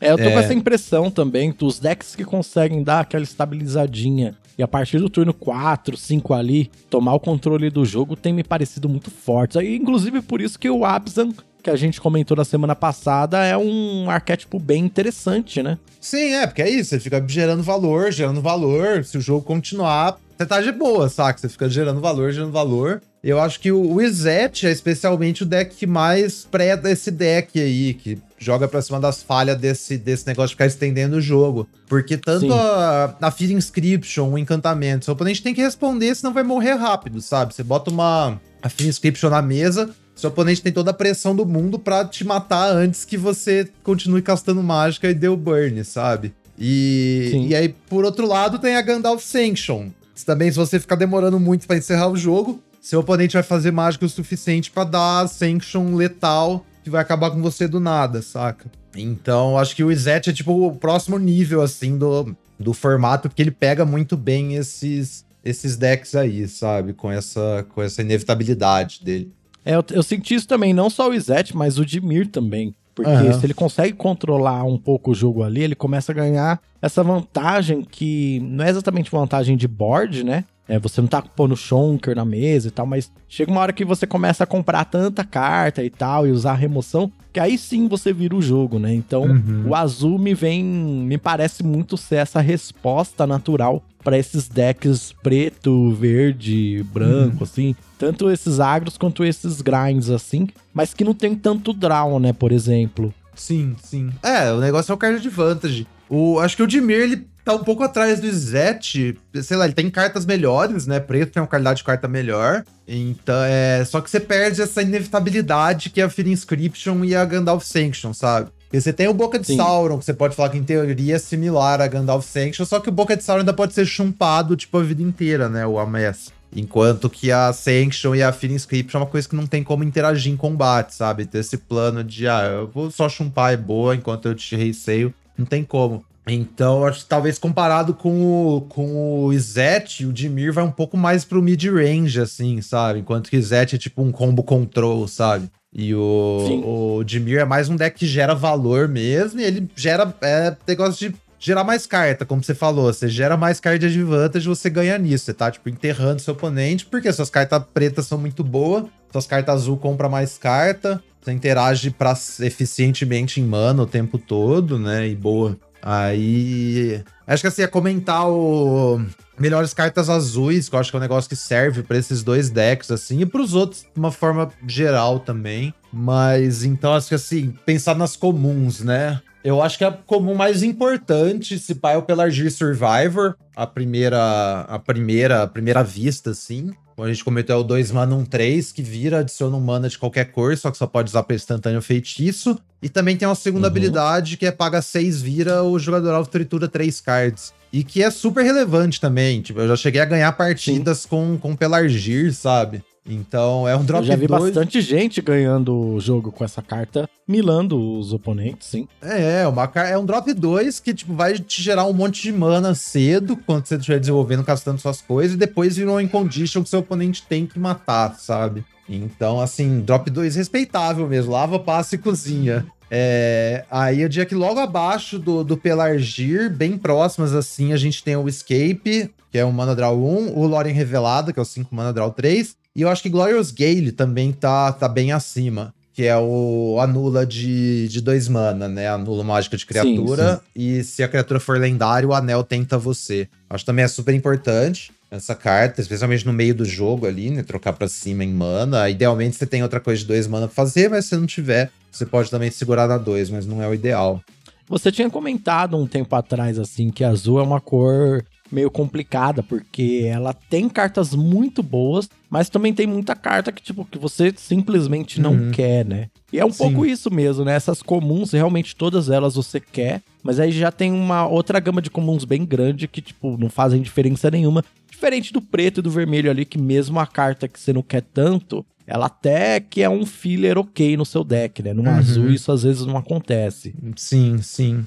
[0.00, 0.32] É, eu tô É.
[0.32, 5.08] com essa impressão também dos decks que conseguem dar aquela estabilizadinha e a partir do
[5.08, 9.58] turno 4, 5 ali, tomar o controle do jogo tem me parecido muito forte.
[9.58, 11.32] Aí, inclusive por isso que o Abzan,
[11.62, 15.78] que a gente comentou na semana passada, é um arquétipo bem interessante, né?
[15.98, 20.18] Sim, é, porque é isso, você fica gerando valor, gerando valor, se o jogo continuar,
[20.36, 21.38] você tá de boa, saca?
[21.38, 23.00] Você fica gerando valor, gerando valor.
[23.24, 27.58] Eu acho que o, o Izet é especialmente o deck que mais preda esse deck
[27.58, 31.68] aí, que joga pra cima das falhas desse, desse negócio de ficar estendendo o jogo.
[31.86, 32.52] Porque tanto Sim.
[32.52, 37.20] a, a Fear Inscription, o encantamento, seu oponente tem que responder, senão vai morrer rápido,
[37.20, 37.54] sabe?
[37.54, 41.46] Você bota uma a Fear Inscription na mesa, seu oponente tem toda a pressão do
[41.46, 46.34] mundo pra te matar antes que você continue castando mágica e dê o burn, sabe?
[46.58, 47.46] E, Sim.
[47.48, 49.88] e aí, por outro lado, tem a Gandalf Sanction.
[50.26, 54.04] Também, se você ficar demorando muito pra encerrar o jogo, seu oponente vai fazer mágica
[54.04, 58.70] o suficiente pra dar Sanction letal que vai acabar com você do nada, saca?
[58.96, 63.42] Então, acho que o Izet é tipo o próximo nível, assim, do, do formato, porque
[63.42, 66.92] ele pega muito bem esses, esses decks aí, sabe?
[66.92, 69.32] Com essa, com essa inevitabilidade dele.
[69.64, 72.74] É, eu, eu senti isso também, não só o Izet, mas o Dimir também.
[72.94, 73.32] Porque Aham.
[73.32, 77.82] se ele consegue controlar um pouco o jogo ali, ele começa a ganhar essa vantagem
[77.82, 80.44] que não é exatamente vantagem de board, né?
[80.70, 83.84] É, você não tá pondo Shonker na mesa e tal, mas chega uma hora que
[83.84, 88.12] você começa a comprar tanta carta e tal, e usar remoção, que aí sim você
[88.12, 88.94] vira o jogo, né?
[88.94, 89.64] Então, Uhum.
[89.68, 95.90] o azul me vem, me parece muito ser essa resposta natural para esses decks preto,
[95.92, 97.74] verde, branco, assim.
[97.98, 102.52] Tanto esses agros quanto esses grinds, assim, mas que não tem tanto draw, né, por
[102.52, 103.12] exemplo.
[103.34, 104.10] Sim, sim.
[104.22, 105.86] É, o negócio é o card advantage.
[106.10, 109.16] O, acho que o Dimir, ele tá um pouco atrás do Izet.
[109.42, 110.98] Sei lá, ele tem cartas melhores, né?
[110.98, 112.64] Preto tem uma qualidade de carta melhor.
[112.86, 113.84] Então, é.
[113.84, 118.12] Só que você perde essa inevitabilidade que é a Fear Inscription e a Gandalf Sanction,
[118.12, 118.50] sabe?
[118.64, 119.56] Porque você tem o Boca de Sim.
[119.56, 122.88] Sauron, que você pode falar que em teoria é similar a Gandalf Sanction, só que
[122.88, 125.66] o Boca de Sauron ainda pode ser chumpado, tipo, a vida inteira, né?
[125.66, 126.32] O Ames.
[126.54, 129.84] Enquanto que a Sanction e a Fear Inscription é uma coisa que não tem como
[129.84, 131.24] interagir em combate, sabe?
[131.24, 135.14] Ter esse plano de, ah, eu vou só chumpar é boa enquanto eu te receio,
[135.40, 136.04] não tem como.
[136.26, 140.96] Então, acho que talvez comparado com o, com o Izet, o Dimir vai um pouco
[140.96, 143.00] mais pro mid-range, assim, sabe?
[143.00, 145.50] Enquanto que o Izet é tipo um combo control, sabe?
[145.72, 146.62] E o, Sim.
[146.64, 151.10] o Dimir é mais um deck que gera valor mesmo, e ele gera é, negócio
[151.10, 152.92] de gerar mais carta, como você falou.
[152.92, 155.24] Você gera mais card advantage, você ganha nisso.
[155.24, 159.62] Você tá, tipo, enterrando seu oponente, porque suas cartas pretas são muito boas, suas cartas
[159.62, 165.08] azul compra mais carta, você interage pra, eficientemente em mana o tempo todo, né?
[165.08, 165.56] E boa.
[165.82, 167.02] Aí.
[167.26, 169.00] Acho que assim, é comentar o.
[169.38, 172.50] Melhores cartas azuis, que eu acho que é um negócio que serve pra esses dois
[172.50, 175.72] decks, assim, e pros outros de uma forma geral também.
[175.90, 179.22] Mas então, acho que assim, pensar nas comuns, né?
[179.42, 184.60] Eu acho que a comum mais importante, se pá, é o Pelargir Survivor, a primeira,
[184.68, 186.70] a primeira, a primeira vista, assim.
[186.94, 189.88] Como a gente comentou, é o 2 mana 1 3, que vira, adiciona um mana
[189.88, 192.58] de qualquer cor, só que só pode usar pra instantâneo feitiço.
[192.82, 193.70] E também tem uma segunda Uhum.
[193.70, 197.54] habilidade, que é paga 6, vira, o jogador alvo tritura 3 cards.
[197.72, 199.40] E que é super relevante também.
[199.40, 202.82] Tipo, eu já cheguei a ganhar partidas com, com Pelargir, sabe?
[203.12, 204.42] Então é um drop Eu já vi 2.
[204.42, 208.86] bastante gente ganhando o jogo com essa carta, milando os oponentes, sim.
[209.02, 212.32] É, uma, car- é um drop 2 que tipo, vai te gerar um monte de
[212.32, 216.68] mana cedo, quando você estiver desenvolvendo, castando suas coisas, e depois virou um condition que
[216.68, 218.64] seu oponente tem que matar, sabe?
[218.88, 222.66] Então, assim, drop 2 respeitável mesmo, lava, passa e cozinha.
[222.90, 228.02] É, aí eu diria que logo abaixo do, do Pelargir, bem próximas assim, a gente
[228.02, 231.44] tem o Escape, que é um Mana Draw 1, o Lorien Revelado, que é o
[231.44, 235.74] 5 Mana Draw 3, e eu acho que Glorious Gale também tá, tá bem acima,
[235.92, 238.88] que é o Anula de, de dois mana, né?
[238.88, 243.28] Anula mágica de criatura, e se a criatura for lendária, o anel tenta você.
[243.48, 247.42] Acho que também é super importante essa carta, especialmente no meio do jogo ali, né?
[247.42, 248.88] Trocar pra cima em mana.
[248.88, 252.06] Idealmente você tem outra coisa de dois mana pra fazer, mas se não tiver, você
[252.06, 254.22] pode também segurar na dois, mas não é o ideal.
[254.68, 260.02] Você tinha comentado um tempo atrás, assim, que azul é uma cor meio complicada, porque
[260.06, 265.20] ela tem cartas muito boas, mas também tem muita carta que, tipo, que você simplesmente
[265.20, 265.50] não Uhum.
[265.50, 266.08] quer, né?
[266.32, 266.58] E é um Sim.
[266.58, 267.54] pouco isso mesmo, né?
[267.54, 271.90] Essas comuns, realmente todas elas você quer, mas aí já tem uma outra gama de
[271.90, 274.64] comuns bem grande que, tipo, não fazem diferença nenhuma.
[274.90, 278.02] Diferente do preto e do vermelho ali, que mesmo a carta que você não quer
[278.02, 281.72] tanto, ela até que é um filler ok no seu deck, né?
[281.72, 281.96] No Uhum.
[281.96, 283.74] azul isso às vezes não acontece.
[283.96, 284.84] Sim, sim.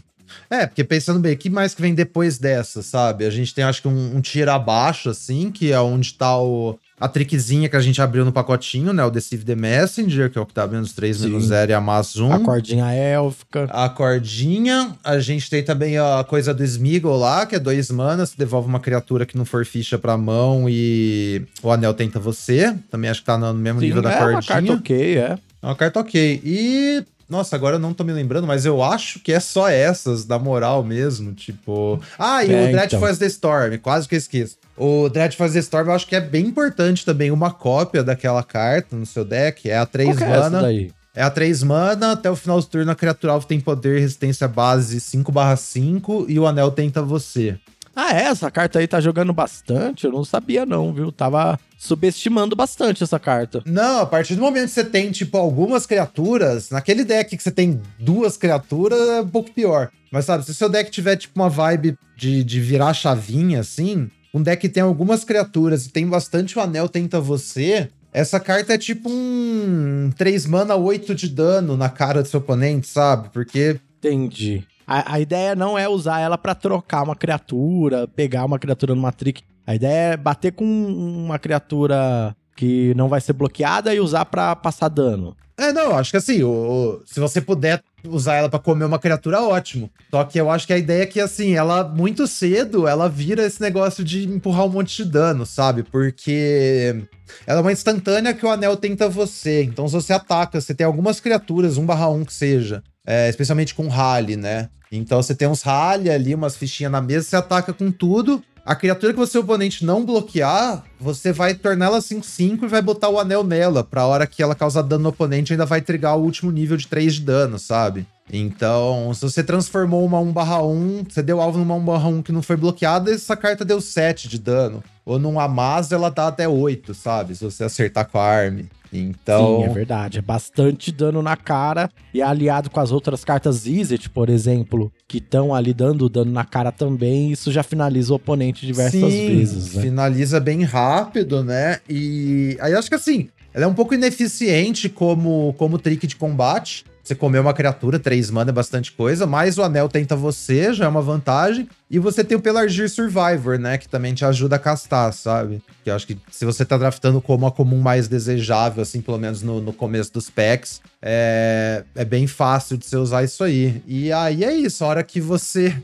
[0.49, 3.25] É, porque pensando bem, o que mais que vem depois dessa, sabe?
[3.25, 6.77] A gente tem, acho que, um, um tier abaixo, assim, que é onde tá o,
[6.99, 9.03] a trickzinha que a gente abriu no pacotinho, né?
[9.03, 11.23] O Deceive the Messenger, que é o que tá menos 3, Sim.
[11.27, 12.31] menos 0 e a mais 1.
[12.31, 13.65] A cordinha élfica.
[13.71, 18.33] A cordinha, a gente tem também a coisa do Smeagol lá, que é dois manas,
[18.33, 22.75] devolve uma criatura que não for ficha pra mão e o anel tenta você.
[22.89, 24.35] Também acho que tá no mesmo Sim, nível da é cordinha.
[24.37, 25.37] uma carta ok, é.
[25.63, 26.41] É uma carta ok.
[26.43, 27.03] E.
[27.29, 30.37] Nossa, agora eu não tô me lembrando, mas eu acho que é só essas, da
[30.37, 31.33] moral mesmo.
[31.33, 32.01] Tipo.
[32.17, 33.15] Ah, e É, o Dread então.
[33.15, 34.57] The Storm, quase que eu esqueço.
[34.77, 38.43] O Dread Faz the Storm eu acho que é bem importante também, uma cópia daquela
[38.43, 39.69] carta no seu deck.
[39.69, 40.61] É a 3 Qual é mana.
[40.61, 40.91] daí?
[41.15, 44.01] É a 3 mana, até o final do turno a criatura alvo tem poder e
[44.01, 47.55] resistência base 5/5 e o anel tenta você.
[47.95, 48.23] Ah, é?
[48.23, 50.05] Essa carta aí tá jogando bastante?
[50.05, 51.11] Eu não sabia não, viu?
[51.11, 53.61] Tava subestimando bastante essa carta.
[53.65, 57.51] Não, a partir do momento que você tem, tipo, algumas criaturas, naquele deck que você
[57.51, 59.91] tem duas criaturas, é um pouco pior.
[60.11, 64.09] Mas sabe, se o seu deck tiver, tipo, uma vibe de, de virar chavinha, assim,
[64.33, 68.73] um deck que tem algumas criaturas e tem bastante o anel tenta você, essa carta
[68.73, 73.29] é tipo um 3 mana 8 de dano na cara do seu oponente, sabe?
[73.31, 74.65] Porque Entendi.
[74.85, 79.11] A, a ideia não é usar ela pra trocar uma criatura, pegar uma criatura numa
[79.11, 79.41] trick.
[79.65, 84.55] A ideia é bater com uma criatura que não vai ser bloqueada e usar pra
[84.55, 85.35] passar dano.
[85.55, 88.97] É, não, acho que assim, o, o- se você puder usar ela pra comer uma
[88.99, 89.89] criatura, ótimo.
[90.11, 93.45] Só que eu acho que a ideia é que, assim, ela, muito cedo, ela vira
[93.45, 95.83] esse negócio de empurrar um monte de dano, sabe?
[95.83, 97.05] Porque
[97.45, 99.63] ela é uma instantânea que o anel tenta você.
[99.63, 104.35] Então, se você ataca, você tem algumas criaturas, 1/1 que seja, é, especialmente com rally,
[104.35, 104.69] né?
[104.91, 108.43] Então, você tem uns rally ali, umas fichinhas na mesa, você ataca com tudo.
[108.65, 113.09] A criatura que seu oponente não bloquear, você vai tornar ela 5-5 e vai botar
[113.09, 113.83] o anel nela.
[113.83, 116.87] Pra hora que ela causar dano no oponente, ainda vai trigar o último nível de
[116.87, 118.07] 3 de dano, sabe?
[118.35, 123.13] Então, se você transformou uma 1/1, você deu alvo numa 1/1 que não foi bloqueada,
[123.13, 124.83] essa carta deu 7 de dano.
[125.05, 127.35] Ou num Amaz, ela dá até 8, sabe?
[127.35, 128.69] Se você acertar com a arme.
[128.91, 129.57] Então.
[129.57, 130.19] Sim, é verdade.
[130.19, 131.89] É bastante dano na cara.
[132.13, 136.31] E é aliado com as outras cartas Izzet, por exemplo, que estão ali dando dano
[136.31, 137.31] na cara também.
[137.31, 139.81] Isso já finaliza o oponente diversas Sim, vezes, né?
[139.81, 141.79] Finaliza bem rápido, né?
[141.89, 146.15] E aí eu acho que assim, ela é um pouco ineficiente como, como trick de
[146.15, 146.85] combate.
[147.03, 150.85] Você comer uma criatura, três mana é bastante coisa, mas o anel tenta você, já
[150.85, 151.67] é uma vantagem.
[151.91, 153.77] E você tem o Pelargir Survivor, né?
[153.77, 155.61] Que também te ajuda a castar, sabe?
[155.83, 159.17] Que eu acho que se você tá draftando como a comum mais desejável, assim, pelo
[159.17, 163.83] menos no, no começo dos packs, é, é bem fácil de você usar isso aí.
[163.85, 165.75] E aí é isso, a hora que você.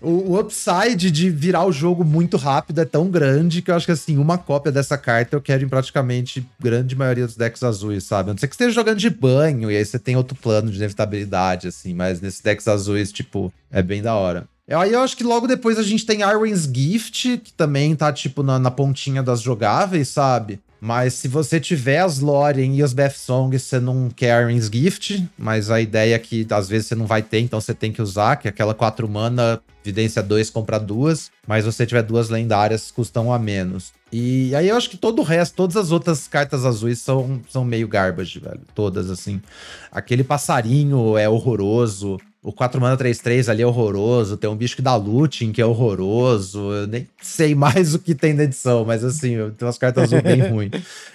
[0.00, 3.86] O, o upside de virar o jogo muito rápido é tão grande que eu acho
[3.86, 8.04] que, assim, uma cópia dessa carta eu quero em praticamente grande maioria dos decks azuis,
[8.04, 8.30] sabe?
[8.30, 10.76] A não ser que esteja jogando de banho e aí você tem outro plano de
[10.76, 14.46] inevitabilidade, assim, mas nesses decks azuis, tipo, é bem da hora.
[14.70, 18.42] Aí eu acho que logo depois a gente tem Arwen's Gift, que também tá, tipo,
[18.42, 20.60] na, na pontinha das jogáveis, sabe?
[20.80, 25.28] Mas se você tiver as Lorien e os Beth Songs, você não quer Arwen's Gift,
[25.36, 28.00] mas a ideia é que às vezes você não vai ter, então você tem que
[28.00, 32.90] usar, que é aquela 4 mana, evidência 2, compra duas, mas você tiver duas lendárias,
[32.90, 33.92] custam a menos.
[34.12, 37.64] E aí eu acho que todo o resto, todas as outras cartas azuis são, são
[37.64, 38.60] meio garbage, velho.
[38.74, 39.40] Todas, assim.
[39.90, 42.18] Aquele passarinho é horroroso.
[42.42, 44.36] O 4 mana 3-3 ali é horroroso.
[44.36, 46.72] Tem um bicho que dá looting, que é horroroso.
[46.72, 50.22] Eu nem sei mais o que tem na edição, mas assim, tem umas cartas azul
[50.22, 50.70] bem ruins.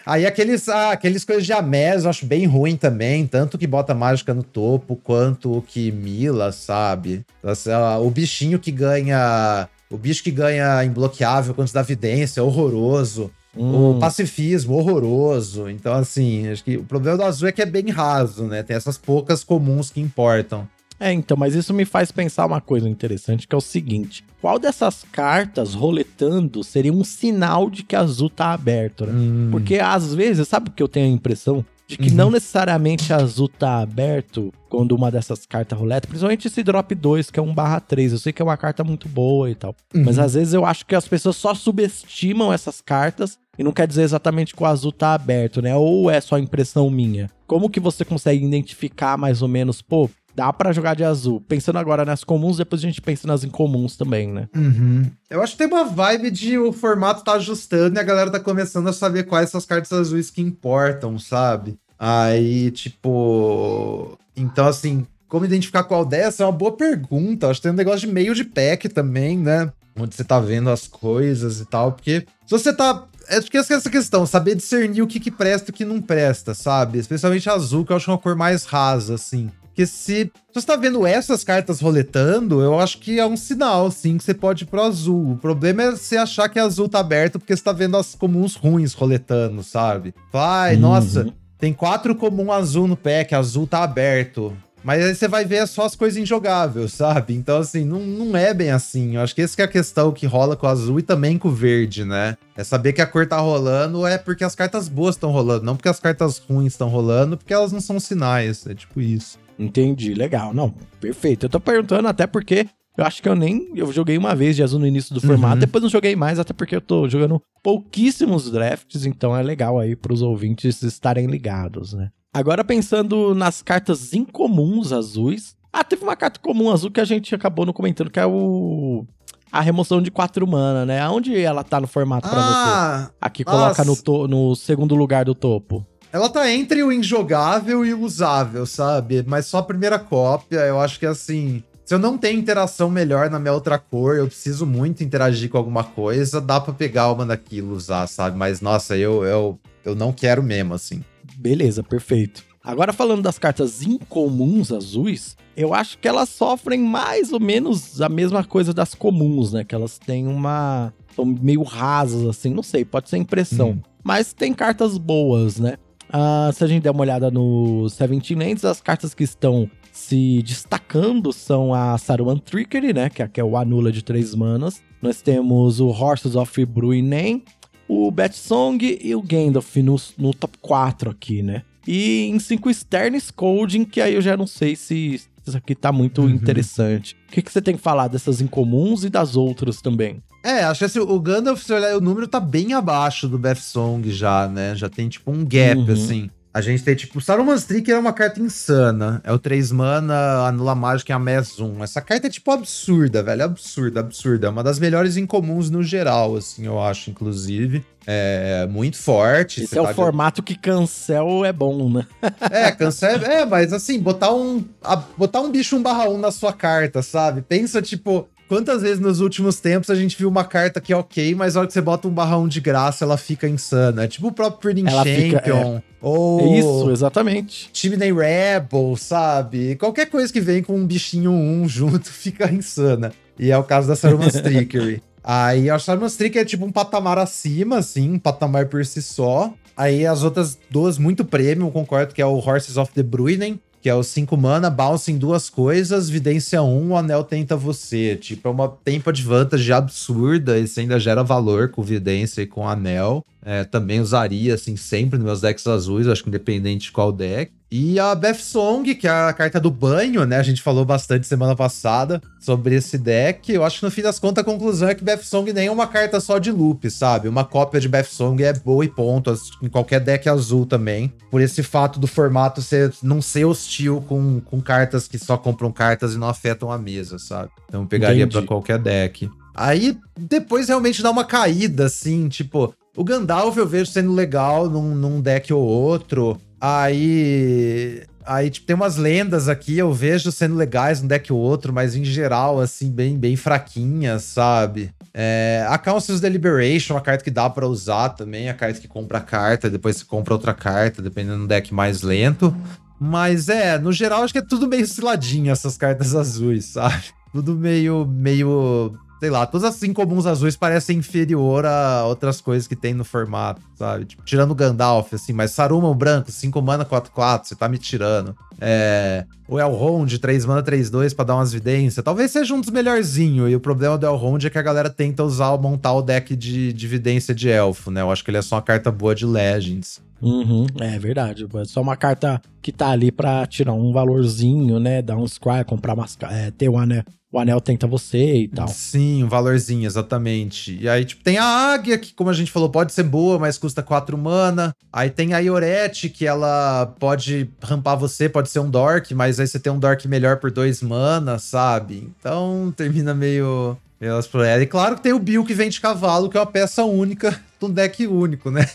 [0.05, 3.25] Aí aqueles, ah, aqueles coisas de Amés eu acho bem ruim também.
[3.25, 7.25] Tanto que bota mágica no topo, quanto o que mila, sabe?
[7.41, 7.69] Assim,
[8.01, 9.69] o bichinho que ganha.
[9.89, 13.31] O bicho que ganha imbloqueável quando dá vidência é horroroso.
[13.55, 13.91] Hum.
[13.91, 15.69] O pacifismo horroroso.
[15.69, 18.63] Então, assim, acho que o problema do azul é que é bem raso, né?
[18.63, 20.67] Tem essas poucas comuns que importam.
[21.03, 24.57] É, então, mas isso me faz pensar uma coisa interessante, que é o seguinte: qual
[24.57, 29.11] dessas cartas roletando seria um sinal de que azul tá aberto, né?
[29.13, 29.49] Hum.
[29.51, 31.65] Porque às vezes, sabe o que eu tenho a impressão?
[31.85, 32.15] De que uhum.
[32.15, 37.37] não necessariamente azul tá aberto quando uma dessas cartas roleta, principalmente esse drop 2, que
[37.37, 38.13] é 1 barra 3.
[38.13, 39.75] Eu sei que é uma carta muito boa e tal.
[39.93, 40.05] Uhum.
[40.05, 43.85] Mas às vezes eu acho que as pessoas só subestimam essas cartas e não quer
[43.85, 45.75] dizer exatamente que o azul tá aberto, né?
[45.75, 47.29] Ou é só impressão minha?
[47.45, 51.41] Como que você consegue identificar mais ou menos, pô, dá para jogar de azul.
[51.41, 54.47] Pensando agora nas comuns, depois a gente pensa nas incomuns também, né?
[54.55, 55.09] Uhum.
[55.29, 58.39] Eu acho que tem uma vibe de o formato tá ajustando e a galera tá
[58.39, 61.77] começando a saber quais são as cartas azuis que importam, sabe?
[61.97, 64.17] Aí, tipo.
[64.35, 67.47] Então, assim, como identificar qual dessa é uma boa pergunta.
[67.47, 69.71] Acho que tem um negócio de meio de pack também, né?
[69.95, 71.91] Onde você tá vendo as coisas e tal.
[71.91, 75.71] Porque se você tá é porque essa questão, saber discernir o que, que presta e
[75.71, 76.99] o que não presta, sabe?
[76.99, 79.49] Especialmente azul, que eu acho uma cor mais rasa, assim.
[79.73, 83.89] Porque se, se você tá vendo essas cartas roletando, eu acho que é um sinal,
[83.89, 85.31] sim, que você pode ir pro azul.
[85.31, 88.53] O problema é você achar que azul tá aberto porque você tá vendo as comuns
[88.53, 90.13] ruins roletando, sabe?
[90.31, 90.81] Ai, uhum.
[90.81, 94.55] nossa, tem quatro comum azul no pack, azul tá aberto.
[94.83, 97.33] Mas aí você vai ver só as coisas injogáveis, sabe?
[97.33, 99.15] Então, assim, não, não é bem assim.
[99.15, 101.39] Eu acho que essa que é a questão que rola com o azul e também
[101.39, 102.37] com o verde, né?
[102.55, 105.75] É saber que a cor tá rolando é porque as cartas boas estão rolando, não
[105.75, 108.67] porque as cartas ruins estão rolando, porque elas não são sinais.
[108.67, 109.41] É tipo isso.
[109.57, 110.53] Entendi, legal.
[110.53, 111.45] Não, perfeito.
[111.45, 113.71] Eu tô perguntando até porque eu acho que eu nem.
[113.75, 115.59] Eu joguei uma vez de azul no início do formato, uhum.
[115.59, 119.95] depois não joguei mais, até porque eu tô jogando pouquíssimos drafts, então é legal aí
[119.95, 122.11] pros ouvintes estarem ligados, né?
[122.31, 125.55] Agora pensando nas cartas incomuns azuis.
[125.71, 129.05] Ah, teve uma carta comum azul que a gente acabou não comentando, que é o.
[129.51, 130.99] A remoção de 4 mana, né?
[130.99, 133.13] Aonde ela tá no formato ah, pra você?
[133.21, 134.27] Aqui coloca no, to...
[134.27, 135.85] no segundo lugar do topo.
[136.13, 139.23] Ela tá entre o injogável e o usável, sabe?
[139.25, 141.63] Mas só a primeira cópia, eu acho que assim.
[141.83, 145.57] Se eu não tenho interação melhor na minha outra cor, eu preciso muito interagir com
[145.57, 148.37] alguma coisa, dá para pegar uma daquilo usar, sabe?
[148.37, 151.03] Mas nossa, eu, eu, eu não quero mesmo, assim.
[151.35, 152.43] Beleza, perfeito.
[152.63, 158.07] Agora falando das cartas incomuns azuis, eu acho que elas sofrem mais ou menos a
[158.07, 159.63] mesma coisa das comuns, né?
[159.63, 160.93] Que elas têm uma.
[161.15, 163.71] são meio rasas, assim, não sei, pode ser impressão.
[163.71, 163.81] Hum.
[164.03, 165.77] Mas tem cartas boas, né?
[166.13, 170.43] Uh, se a gente der uma olhada no Seventeen Lands, as cartas que estão se
[170.43, 173.09] destacando são a Saruman Trickery, né?
[173.09, 174.81] Que é, é o Anula de três manas.
[175.01, 177.43] Nós temos o Horses of Bruinen,
[177.87, 181.63] o Bat Song e o Gandalf no, no top 4 aqui, né?
[181.87, 185.91] E em 5 Stern Scolding, que aí eu já não sei se isso aqui tá
[185.91, 186.29] muito uhum.
[186.29, 187.15] interessante.
[187.29, 190.21] O que, que você tem que falar dessas incomuns e das outras também?
[190.43, 193.55] É, acho que assim, o Gandalf, se olhar o número, tá bem abaixo do Beth
[193.55, 194.75] Song já, né?
[194.75, 195.93] Já tem tipo um gap, uhum.
[195.93, 196.29] assim.
[196.53, 199.19] A gente tem, tipo, Saruman's Trick é uma carta insana.
[199.23, 201.83] É o 3 mana, anula mágica e a Mass 1.
[201.83, 203.43] Essa carta é, tipo, absurda, velho.
[203.43, 204.45] Absurda, absurda.
[204.45, 207.83] É uma das melhores incomuns no geral, assim, eu acho, inclusive.
[208.05, 209.63] É muito forte.
[209.63, 212.05] Esse é tá o formato que cancel é bom, né?
[212.51, 216.29] é, cancel é, mas assim, botar um, a, botar um bicho 1 barra 1 na
[216.29, 217.41] sua carta, sabe?
[217.41, 221.33] Pensa, tipo, Quantas vezes nos últimos tempos a gente viu uma carta que é ok,
[221.33, 224.03] mas na hora que você bota um barrão de graça, ela fica insana.
[224.03, 225.39] É tipo o próprio Breeding Champion.
[225.39, 225.83] Fica, é.
[226.01, 226.55] Ou.
[226.55, 227.71] Isso, exatamente.
[227.97, 229.75] Nem Rebel, sabe?
[229.75, 233.13] Qualquer coisa que vem com um bichinho 1 junto fica insana.
[233.39, 235.01] E é o caso da Saruman's Trickery.
[235.23, 239.53] Aí a Saruman's Trickery é tipo um patamar acima, assim, um patamar por si só.
[239.75, 243.89] Aí as outras duas muito premium, concordo que é o Horses of the Bruinen, que
[243.89, 248.15] é o 5 mana, bounce em duas coisas, vidência 1, um, o anel tenta você.
[248.15, 252.47] Tipo, é uma tempo de vantagem absurda e você ainda gera valor com vidência e
[252.47, 253.25] com anel.
[253.45, 257.51] É, também usaria, assim, sempre nos meus decks azuis, acho que independente de qual deck.
[257.75, 260.37] E a Beth Song, que é a carta do banho, né?
[260.37, 263.51] A gente falou bastante semana passada sobre esse deck.
[263.51, 265.71] Eu acho que no fim das contas a conclusão é que Beth Song nem é
[265.71, 267.27] uma carta só de loop, sabe?
[267.27, 271.11] Uma cópia de Beth Song é boa e ponto, em qualquer deck azul também.
[271.31, 275.71] Por esse fato do formato ser, não ser hostil com, com cartas que só compram
[275.71, 277.49] cartas e não afetam a mesa, sabe?
[277.67, 279.27] Então pegaria para qualquer deck.
[279.55, 284.93] Aí depois realmente dá uma caída, assim, tipo, o Gandalf eu vejo sendo legal num,
[284.93, 286.39] num deck ou outro.
[286.63, 288.03] Aí.
[288.25, 291.93] Aí, tipo, tem umas lendas aqui, eu vejo sendo legais um deck ou outro, mas
[291.93, 294.91] em geral, assim, bem, bem fraquinhas, sabe?
[295.13, 299.17] É, a Council's Deliberation, a carta que dá para usar também, a carta que compra
[299.17, 302.55] a carta, depois você compra outra carta, dependendo do deck mais lento.
[302.97, 307.03] Mas é, no geral, acho que é tudo meio ciladinho essas cartas azuis, sabe?
[307.33, 312.75] Tudo meio, meio sei lá, todas as incomuns azuis parecem inferior a outras coisas que
[312.75, 314.03] tem no formato, sabe?
[314.03, 317.77] Tipo, tirando o Gandalf, assim, mas Saruman o branco, 5 mana, 4-4, você tá me
[317.77, 318.35] tirando.
[318.59, 319.23] É.
[319.47, 322.03] O Elrond, 3 mana, 3-2 pra dar umas evidências.
[322.03, 323.49] Talvez seja um dos melhorzinhos.
[323.49, 326.73] E o problema do Elrond é que a galera tenta usar, montar o deck de,
[326.73, 328.01] de evidência de elfo, né?
[328.01, 330.01] Eu acho que ele é só uma carta boa de Legends.
[330.21, 331.45] Uhum, é verdade.
[331.45, 335.01] É só uma carta que tá ali pra tirar um valorzinho, né?
[335.01, 336.17] Dar um scry, comprar umas.
[336.29, 337.03] É, ter o anel,
[337.33, 338.67] o anel tenta você e tal.
[338.67, 340.77] Sim, um valorzinho, exatamente.
[340.79, 343.57] E aí, tipo, tem a águia, que, como a gente falou, pode ser boa, mas
[343.57, 344.71] custa 4 mana.
[344.93, 349.47] Aí tem a Iorete, que ela pode rampar você, pode ser um Dork, mas aí
[349.47, 352.07] você tem um Dork melhor por 2 mana, sabe?
[352.19, 353.75] Então termina meio.
[353.99, 357.31] E claro que tem o Bill que vem de cavalo, que é uma peça única
[357.59, 358.69] de um deck único, né?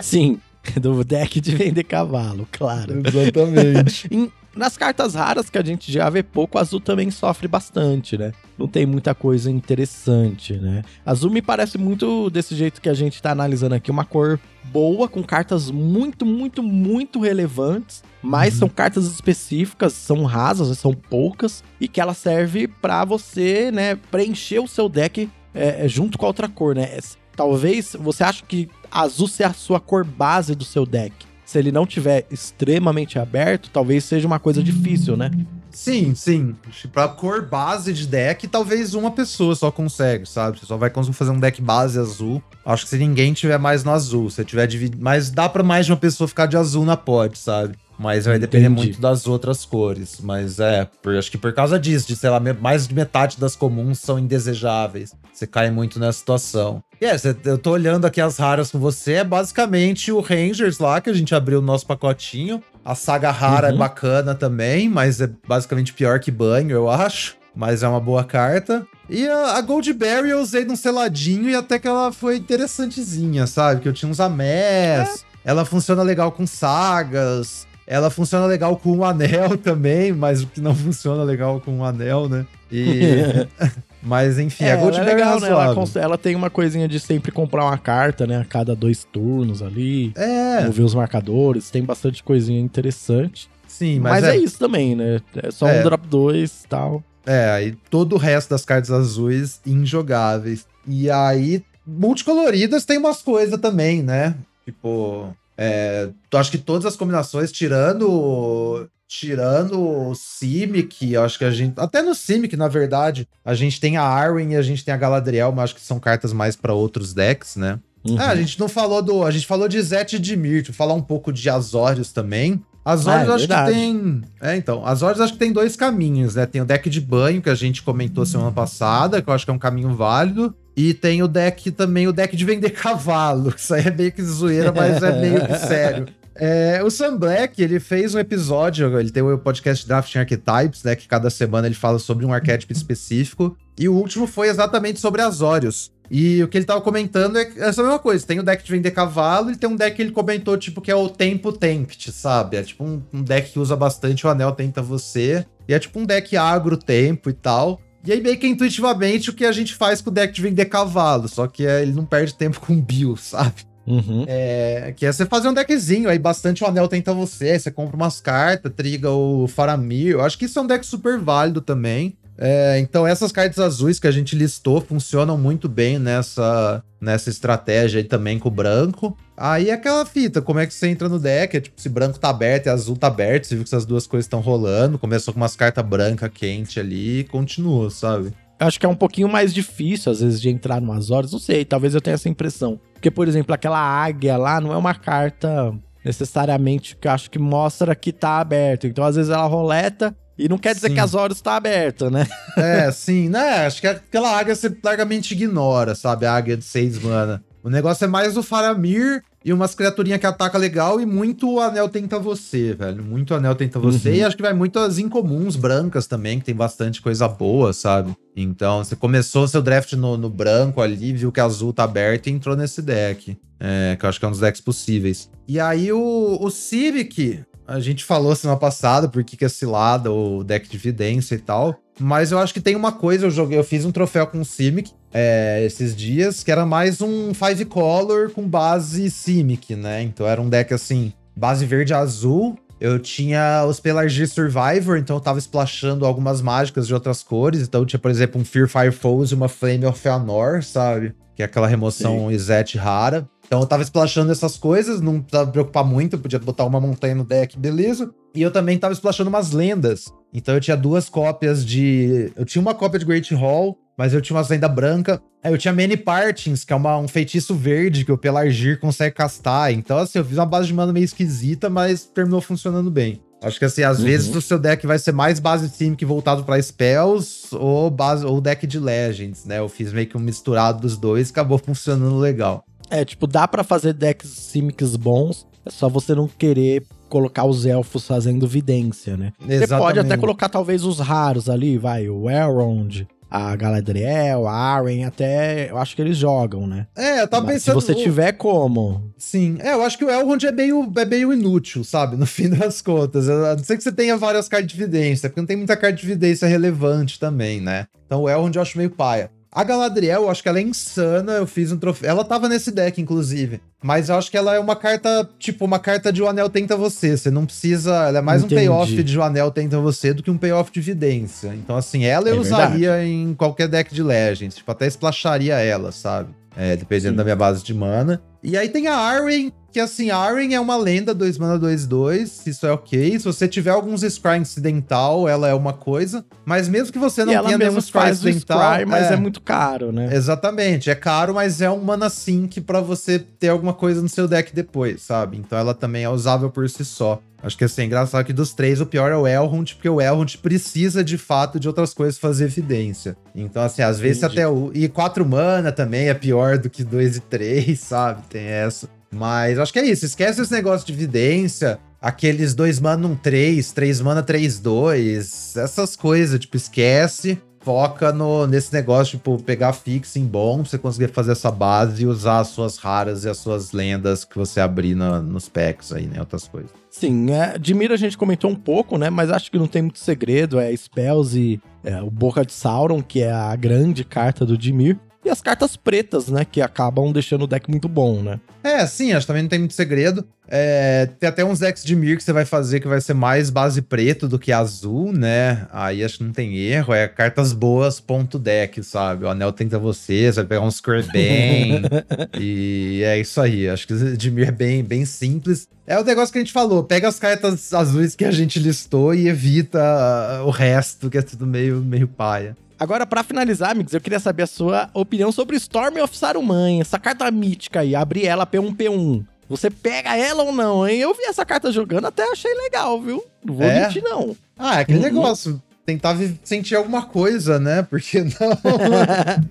[0.00, 0.38] Sim,
[0.80, 3.02] do deck de vender cavalo, claro.
[3.04, 4.08] Exatamente.
[4.56, 8.32] nas cartas raras que a gente já vê pouco, azul também sofre bastante, né?
[8.58, 10.82] Não tem muita coisa interessante, né?
[11.04, 15.08] Azul me parece muito desse jeito que a gente tá analisando aqui, uma cor boa,
[15.08, 18.60] com cartas muito, muito, muito relevantes, mas uhum.
[18.60, 24.58] são cartas específicas, são rasas, são poucas, e que ela serve para você, né, preencher
[24.58, 26.98] o seu deck é, junto com a outra cor, né?
[27.34, 31.25] Talvez você ache que azul seja a sua cor base do seu deck.
[31.46, 35.30] Se ele não tiver extremamente aberto, talvez seja uma coisa difícil, né?
[35.70, 36.56] Sim, sim.
[36.92, 40.58] Pra cor base de deck, talvez uma pessoa só consegue, sabe?
[40.58, 42.42] Você só vai conseguir fazer um deck base azul.
[42.64, 44.98] Acho que se ninguém tiver mais no azul, se tiver dividido.
[45.00, 47.76] Mas dá para mais de uma pessoa ficar de azul na pod, sabe?
[47.98, 48.86] Mas vai depender Entendi.
[48.88, 50.20] muito das outras cores.
[50.20, 53.56] Mas é, por, acho que por causa disso, de sei lá, mais de metade das
[53.56, 55.14] comuns são indesejáveis.
[55.32, 56.82] Você cai muito nessa situação.
[57.00, 61.00] E é, eu tô olhando aqui as raras com você, é basicamente o Rangers lá,
[61.00, 62.62] que a gente abriu o nosso pacotinho.
[62.84, 63.76] A saga rara é uhum.
[63.76, 67.36] é bacana também, mas é basicamente pior que banho, eu acho.
[67.54, 68.86] Mas é uma boa carta.
[69.08, 73.80] E a, a Goldberry eu usei num seladinho e até que ela foi interessantezinha, sabe?
[73.80, 75.24] Que eu tinha uns amés.
[75.42, 75.50] É.
[75.50, 77.65] Ela funciona legal com sagas.
[77.86, 81.70] Ela funciona legal com o um anel também, mas o que não funciona legal com
[81.70, 82.46] o um anel, né?
[82.70, 83.46] E.
[84.02, 85.48] mas enfim, é, a Gold é legal, né?
[85.48, 88.40] Ela, ela, tem uma coisinha de sempre comprar uma carta, né?
[88.40, 90.12] A cada dois turnos ali.
[90.16, 90.64] É.
[90.64, 91.70] Mover os marcadores.
[91.70, 93.48] Tem bastante coisinha interessante.
[93.68, 94.22] Sim, mas.
[94.22, 95.20] Mas é, é isso também, né?
[95.36, 95.80] É só é.
[95.80, 97.04] um drop 2 e tal.
[97.24, 100.66] É, aí todo o resto das cartas azuis injogáveis.
[100.86, 104.36] E aí, multicoloridas tem umas coisas também, né?
[104.64, 111.74] Tipo, é, acho que todas as combinações, tirando tirando o Simic, acho que a gente.
[111.78, 114.96] Até no Simic, na verdade, a gente tem a Arwen e a gente tem a
[114.96, 117.78] Galadriel, mas acho que são cartas mais para outros decks, né?
[118.04, 118.18] Uhum.
[118.18, 119.24] Ah, a gente não falou do.
[119.24, 122.62] A gente falou de Zet e de Mirto, falar um pouco de Azorius também.
[122.86, 123.72] Azorius ah, é acho verdade.
[123.72, 124.22] que tem.
[124.40, 124.86] É, então.
[124.86, 126.46] Azorius acho que tem dois caminhos, né?
[126.46, 129.50] Tem o deck de banho, que a gente comentou semana passada, que eu acho que
[129.50, 130.54] é um caminho válido.
[130.76, 133.52] E tem o deck também, o deck de vender cavalo.
[133.56, 136.06] Isso aí é meio que zoeira, mas é meio que sério.
[136.38, 140.94] É, o Sam Black, ele fez um episódio, ele tem o podcast Drafting Archetypes, né?
[140.94, 143.56] Que cada semana ele fala sobre um arquétipo específico.
[143.78, 145.90] E o último foi exatamente sobre Azorius.
[146.10, 148.26] E o que ele tava comentando é essa mesma coisa.
[148.26, 150.90] Tem o deck de vender cavalo e tem um deck que ele comentou, tipo, que
[150.90, 152.56] é o Tempo Tempt, sabe?
[152.56, 155.44] É tipo um, um deck que usa bastante o Anel Tenta Você.
[155.68, 157.80] E é tipo um deck agro tempo e tal.
[158.04, 160.66] E aí, meio que intuitivamente, o que a gente faz com o deck de vender
[160.66, 161.28] cavalo.
[161.28, 163.64] Só que é, ele não perde tempo com Bill, sabe?
[163.86, 164.24] Uhum.
[164.26, 167.70] É, que é você fazer um deckzinho, aí bastante o anel tenta você, aí você
[167.70, 170.12] compra umas cartas, triga o Faramir.
[170.12, 172.16] Eu acho que isso é um deck super válido também.
[172.38, 177.98] É, então essas cartas azuis que a gente listou funcionam muito bem nessa, nessa estratégia
[178.00, 179.16] aí também com o branco.
[179.36, 181.56] Aí é aquela fita, como é que você entra no deck?
[181.56, 184.06] É tipo, se branco tá aberto e azul tá aberto, você viu que essas duas
[184.06, 188.32] coisas estão rolando, começou com umas cartas branca quente ali e continua, sabe?
[188.58, 191.30] Acho que é um pouquinho mais difícil, às vezes, de entrar numas horas.
[191.30, 192.80] Não sei, talvez eu tenha essa impressão.
[192.94, 197.38] Porque, por exemplo, aquela águia lá não é uma carta necessariamente que eu acho que
[197.38, 198.86] mostra que tá aberto.
[198.86, 200.94] Então, às vezes, ela roleta e não quer dizer sim.
[200.94, 202.26] que as horas está aberta, né?
[202.56, 203.66] É, sim, né?
[203.66, 206.24] Acho que aquela águia você largamente ignora, sabe?
[206.24, 207.44] A águia de seis mana.
[207.62, 211.88] O negócio é mais o Faramir e umas criaturinhas que ataca legal e muito anel
[211.88, 213.02] tenta você, velho.
[213.02, 214.08] Muito anel tenta você.
[214.08, 214.14] Uhum.
[214.14, 218.16] E acho que vai muito as incomuns brancas também, que tem bastante coisa boa, sabe?
[218.34, 222.30] Então, você começou seu draft no, no branco ali, viu que azul tá aberto e
[222.30, 223.36] entrou nesse deck.
[223.58, 225.30] É, que eu acho que é um dos decks possíveis.
[225.48, 230.12] E aí o, o Civic, A gente falou semana passada por que que é cilada
[230.12, 231.74] o deck de evidência e tal.
[231.98, 234.44] Mas eu acho que tem uma coisa, eu joguei, eu fiz um troféu com o
[234.44, 240.02] Simic é, esses dias, que era mais um Five Color com base Simic, né?
[240.02, 242.56] Então era um deck assim, base verde azul.
[242.78, 247.62] Eu tinha os Pelargir Survivor, então eu tava splashando algumas mágicas de outras cores.
[247.62, 251.14] Então tinha, por exemplo, um Fear Fire Foes e uma Flame of Feanor, sabe?
[251.34, 253.26] Que é aquela remoção Izete rara.
[253.46, 257.14] Então eu tava splashando essas coisas, não precisava me preocupar muito, podia botar uma montanha
[257.14, 258.10] no deck, beleza.
[258.34, 260.12] E eu também tava splashando umas lendas.
[260.34, 262.30] Então eu tinha duas cópias de.
[262.36, 265.22] Eu tinha uma cópia de Great Hall, mas eu tinha uma lenda branca.
[265.42, 269.14] Aí eu tinha Many Partings, que é uma, um feitiço verde que o Pelargir consegue
[269.14, 269.72] castar.
[269.72, 273.20] Então, assim, eu fiz uma base de mana meio esquisita, mas terminou funcionando bem.
[273.40, 274.06] Acho que assim, às Uhum.
[274.06, 278.40] vezes o seu deck vai ser mais base Simic voltado pra spells ou base ou
[278.40, 279.58] deck de Legends, né?
[279.58, 282.64] Eu fiz meio que um misturado dos dois, acabou funcionando legal.
[282.90, 287.66] É, tipo, dá pra fazer decks Simics bons, é só você não querer colocar os
[287.66, 289.32] elfos fazendo vidência, né?
[289.40, 295.04] Você pode até colocar talvez os raros ali, vai, o Elrond, a Galadriel, a Arwen,
[295.04, 296.86] até eu acho que eles jogam, né?
[296.96, 297.80] É, eu tava Mas pensando.
[297.80, 299.12] Se você tiver como.
[299.18, 302.16] Sim, é, eu acho que o Elrond é meio, é meio inútil, sabe?
[302.26, 303.28] No fim das contas.
[303.28, 305.96] A não ser que você tenha várias cartas de evidência, porque não tem muita carta
[305.96, 307.86] de evidência relevante também, né?
[308.06, 309.30] Então o Elrond eu acho meio paia.
[309.56, 311.32] A Galadriel, eu acho que ela é insana.
[311.32, 312.10] Eu fiz um troféu.
[312.10, 313.58] Ela tava nesse deck, inclusive.
[313.82, 316.76] Mas eu acho que ela é uma carta, tipo, uma carta de O Anel Tenta
[316.76, 317.16] Você.
[317.16, 318.06] Você não precisa.
[318.06, 318.54] Ela é mais Entendi.
[318.54, 321.54] um payoff de O Anel Tenta Você do que um payoff de evidência.
[321.54, 324.56] Então, assim, ela eu É usaria em qualquer deck de Legends.
[324.56, 326.34] Tipo, até splasharia ela, sabe?
[326.56, 327.16] É, dependendo Sim.
[327.16, 328.22] da minha base de mana.
[328.42, 331.86] E aí tem a Arwen, que assim, a Arwen é uma lenda 2 mana 2
[331.86, 333.18] 2, isso é ok.
[333.18, 336.24] Se você tiver alguns Scry incidental, ela é uma coisa.
[336.44, 338.58] Mas mesmo que você não e tenha nenhum Scry incidental...
[338.58, 339.16] Scry, mas é.
[339.16, 340.08] muito caro, né?
[340.14, 344.26] Exatamente, é caro, mas é um mana sync pra você ter alguma coisa no seu
[344.26, 345.36] deck depois, sabe?
[345.36, 347.20] Então ela também é usável por si só.
[347.46, 350.00] Acho que assim, é engraçado que dos três o pior é o Elrond, porque o
[350.00, 353.16] Elrond precisa de fato de outras coisas fazer evidência.
[353.32, 354.40] Então, assim, às vezes Entendi.
[354.40, 354.72] até o.
[354.74, 358.22] E quatro mana também é pior do que dois e três, sabe?
[358.28, 358.88] Tem essa.
[359.12, 360.04] Mas acho que é isso.
[360.04, 361.78] Esquece esse negócio de evidência.
[362.02, 365.56] Aqueles dois mana, um três, três mana, três, dois.
[365.56, 371.08] Essas coisas, tipo, esquece foca no, nesse negócio, tipo, pegar fixing bom pra você conseguir
[371.12, 374.94] fazer essa base e usar as suas raras e as suas lendas que você abrir
[374.94, 376.20] na- nos packs aí, né?
[376.20, 376.70] Outras coisas.
[376.88, 379.10] Sim, é, de Mira a gente comentou um pouco, né?
[379.10, 380.60] Mas acho que não tem muito segredo.
[380.60, 384.96] É Spells e é, o Boca de Sauron, que é a grande carta do Dimir.
[385.26, 386.44] E as cartas pretas, né?
[386.44, 388.38] Que acabam deixando o deck muito bom, né?
[388.62, 390.24] É, sim, acho que também não tem muito segredo.
[390.46, 393.50] É, tem até uns decks de Mir que você vai fazer que vai ser mais
[393.50, 395.66] base preto do que azul, né?
[395.72, 396.94] Aí acho que não tem erro.
[396.94, 399.24] É cartas boas, ponto deck, sabe?
[399.24, 401.82] O anel tenta você, você vai pegar um Scribane.
[402.38, 403.68] e é isso aí.
[403.68, 405.66] Acho que de Mir é bem, bem simples.
[405.84, 406.84] É o negócio que a gente falou.
[406.84, 411.44] Pega as cartas azuis que a gente listou e evita o resto, que é tudo
[411.44, 412.56] meio, meio paia.
[412.78, 416.98] Agora, pra finalizar, amigos, eu queria saber a sua opinião sobre Storm of Saruman, essa
[416.98, 419.24] carta mítica aí, abrir ela P1P1.
[419.48, 420.98] Você pega ela ou não, hein?
[420.98, 423.24] Eu vi essa carta jogando, até achei legal, viu?
[423.44, 423.86] Não vou É?
[423.86, 424.36] mentir, não.
[424.58, 425.04] Ah, é aquele Uhum.
[425.04, 425.62] negócio.
[425.86, 427.82] Tentar sentir alguma coisa, né?
[427.88, 429.46] Porque não.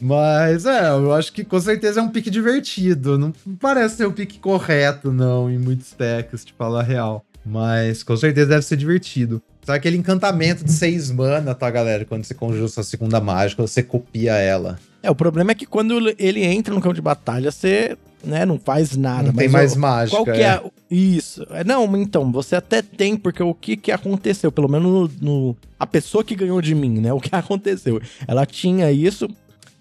[0.00, 3.16] Mas é, eu acho que com certeza é um pique divertido.
[3.18, 7.24] Não parece ser o pique correto, não, em muitos packs, de falar a real.
[7.48, 9.42] Mas com certeza deve ser divertido.
[9.64, 12.04] Sabe aquele encantamento de seis mana, tá, galera?
[12.04, 14.78] Quando você conjura sua segunda mágica, você copia ela.
[15.02, 18.58] É, o problema é que quando ele entra no campo de batalha, você, né, não
[18.58, 19.24] faz nada.
[19.24, 20.16] não tem mais o- mágica.
[20.16, 20.48] Qual que é?
[20.50, 21.46] a- Isso.
[21.50, 24.50] É, Não, então, você até tem, porque o que que aconteceu?
[24.50, 24.90] Pelo menos
[25.20, 27.12] no, no- A pessoa que ganhou de mim, né?
[27.12, 28.00] O que aconteceu?
[28.26, 29.28] Ela tinha isso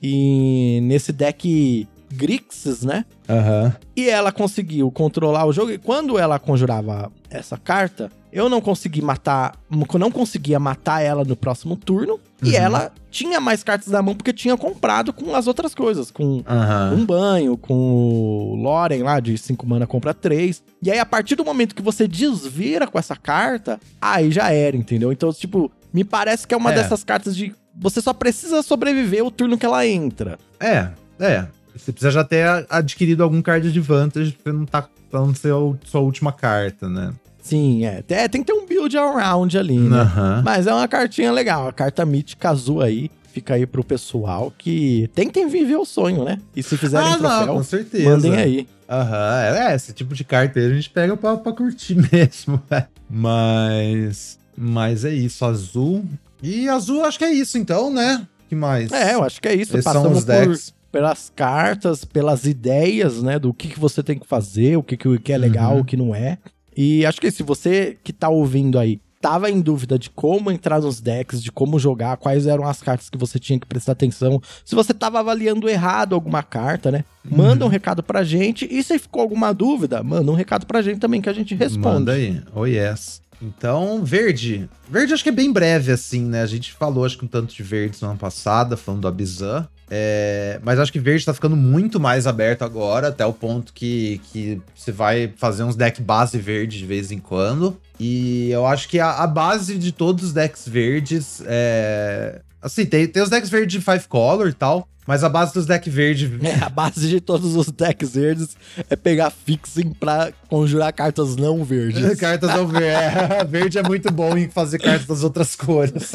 [0.03, 3.05] e nesse deck Grixis, né?
[3.29, 3.75] Aham.
[3.95, 5.71] E ela conseguiu controlar o jogo.
[5.71, 9.55] E quando ela conjurava essa carta, eu não consegui matar.
[9.69, 12.19] Não conseguia matar ela no próximo turno.
[12.41, 12.55] E Uhum.
[12.55, 16.09] ela tinha mais cartas na mão porque tinha comprado com as outras coisas.
[16.11, 16.93] Com Aham.
[16.95, 20.63] um banho, com o Loren lá de 5 mana compra 3.
[20.81, 24.77] E aí, a partir do momento que você desvira com essa carta, aí já era,
[24.77, 25.11] entendeu?
[25.11, 26.75] Então, tipo, me parece que é uma É.
[26.75, 27.53] dessas cartas de.
[27.79, 30.39] Você só precisa sobreviver o turno que ela entra.
[30.59, 30.89] É,
[31.19, 31.45] é.
[31.77, 35.53] Você precisa já ter adquirido algum card de vantage pra não, tá, pra não ser
[35.53, 37.13] a sua última carta, né?
[37.41, 38.03] Sim, é.
[38.09, 40.01] É, Tem que ter um build around ali, né?
[40.01, 40.41] Aham.
[40.43, 41.67] Mas é uma cartinha legal.
[41.67, 43.09] A carta mítica azul aí.
[43.31, 46.39] Fica aí pro pessoal que tentem viver o sonho, né?
[46.55, 48.09] E se fizerem Ah, não, troféu, com certeza.
[48.09, 48.67] mandem aí.
[48.89, 52.59] Aham, é, é, esse tipo de carta aí a gente pega pra, pra curtir mesmo,
[52.69, 52.87] né?
[53.07, 54.39] Mas.
[54.57, 56.03] Mas é isso, azul.
[56.41, 58.25] E azul, acho que é isso então, né?
[58.49, 58.91] que mais?
[58.91, 59.73] É, eu acho que é isso.
[59.77, 60.73] Esses são Passamos os por, decks.
[60.97, 63.37] Pelas cartas, pelas ideias, né?
[63.37, 65.81] Do que, que você tem que fazer, o que, que que é legal, Uhum.
[65.81, 66.39] o que não é.
[66.75, 70.81] E acho que se você que tá ouvindo aí tava em dúvida de como entrar
[70.81, 74.41] nos decks, de como jogar, quais eram as cartas que você tinha que prestar atenção,
[74.65, 77.05] se você tava avaliando errado alguma carta, né?
[77.23, 78.67] Manda um recado pra gente.
[78.67, 81.87] E se ficou alguma dúvida, manda um recado pra gente também que a gente responde.
[81.87, 82.41] Manda aí.
[82.55, 83.21] Oh, yes.
[83.39, 84.67] Então, verde.
[84.89, 86.41] Verde acho que é bem breve, assim, né?
[86.41, 89.67] A gente falou, acho que um tanto de verde semana passada, falando do Abizan.
[89.89, 94.19] É, mas acho que verde tá ficando muito mais aberto agora, até o ponto que,
[94.31, 97.77] que você vai fazer uns deck base verde de vez em quando.
[97.99, 102.41] E eu acho que a, a base de todos os decks verdes é.
[102.67, 104.87] Assim, tem, tem os decks verdes de Five Color e tal.
[105.07, 106.29] Mas a base dos decks verdes.
[106.43, 108.57] É, a base de todos os decks verdes
[108.89, 112.15] é pegar fixing pra conjurar cartas não verdes.
[112.19, 112.89] cartas não verdes.
[112.89, 116.11] É, verde é muito bom em fazer cartas das outras cores.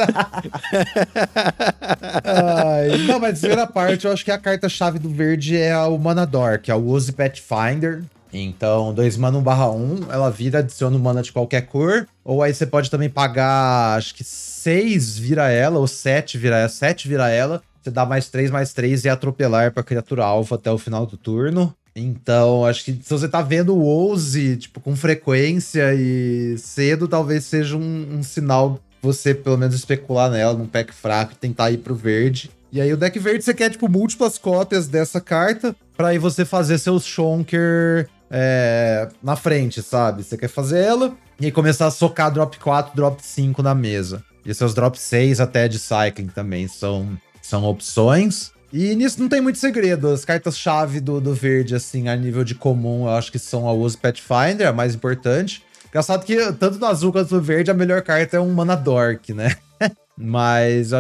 [2.23, 6.59] Ai, não, mas primeira parte, eu acho que a carta-chave do verde é o Manador,
[6.61, 8.03] que é o Use Pathfinder.
[8.33, 12.07] Então, 2 mana 1 barra 1, ela vira, adiciona mana de qualquer cor.
[12.25, 16.69] Ou aí você pode também pagar, acho que 6 vira ela, ou 7 vira ela,
[16.69, 17.63] 7 vira ela.
[17.83, 21.17] Você dá mais 3, mais 3 e atropelar pra criatura alvo até o final do
[21.17, 21.75] turno.
[21.95, 27.45] Então, acho que se você tá vendo o Ouse, tipo, com frequência e cedo, talvez
[27.45, 31.79] seja um, um sinal você, pelo menos, especular nela num pack fraco e tentar ir
[31.79, 32.51] pro verde.
[32.71, 36.45] E aí, o deck verde, você quer, tipo, múltiplas cópias dessa carta pra aí você
[36.45, 40.25] fazer seus Shonker é, na frente, sabe?
[40.25, 44.25] Você quer fazer ela e começar a socar drop 4, drop 5 na mesa.
[44.45, 48.53] E seus drop 6 até de cycling também são são opções.
[48.73, 50.09] E nisso não tem muito segredo.
[50.09, 53.73] As cartas-chave do, do verde, assim, a nível de comum, eu acho que são a
[53.73, 55.63] Use Pathfinder, a mais importante.
[55.89, 59.35] Engraçado que tanto no azul quanto no verde, a melhor carta é um Mana Dork,
[59.35, 59.55] né?
[60.17, 60.95] Mas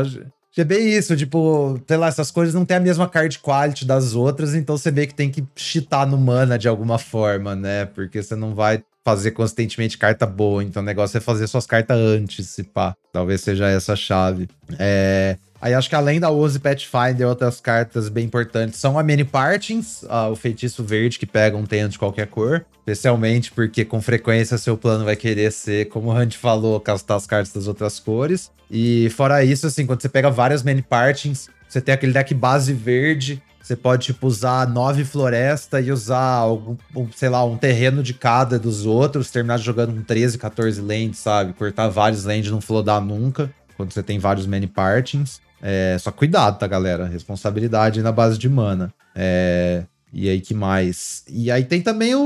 [0.60, 4.14] é bem isso, tipo, sei lá, essas coisas não tem a mesma card quality das
[4.14, 7.86] outras, então você vê que tem que cheatar no mana de alguma forma, né?
[7.86, 11.96] Porque você não vai fazer consistentemente carta boa, então o negócio é fazer suas cartas
[11.96, 12.94] antes, se pá.
[13.12, 14.48] Talvez seja essa a chave.
[14.78, 15.36] É...
[15.62, 20.02] Aí acho que além da Use Pathfinder, outras cartas bem importantes são a Many Partings,
[20.02, 22.66] uh, o feitiço verde que pega um tenho de qualquer cor.
[22.80, 27.28] Especialmente porque com frequência seu plano vai querer ser, como o Hunt falou, castar as
[27.28, 28.50] cartas das outras cores.
[28.68, 32.72] E fora isso, assim, quando você pega várias Many Partings, você tem aquele deck base
[32.72, 33.40] verde.
[33.62, 38.14] Você pode, tipo, usar nove floresta e usar algum, um, sei lá, um terreno de
[38.14, 41.52] cada dos outros, terminar jogando com 13, 14 lands, sabe?
[41.52, 45.40] Cortar vários lands não flodar nunca, quando você tem vários many partings.
[45.62, 47.06] É, só cuidado, tá, galera?
[47.06, 48.92] Responsabilidade na base de mana.
[49.14, 51.22] É, e aí, que mais?
[51.28, 52.20] E aí tem também o,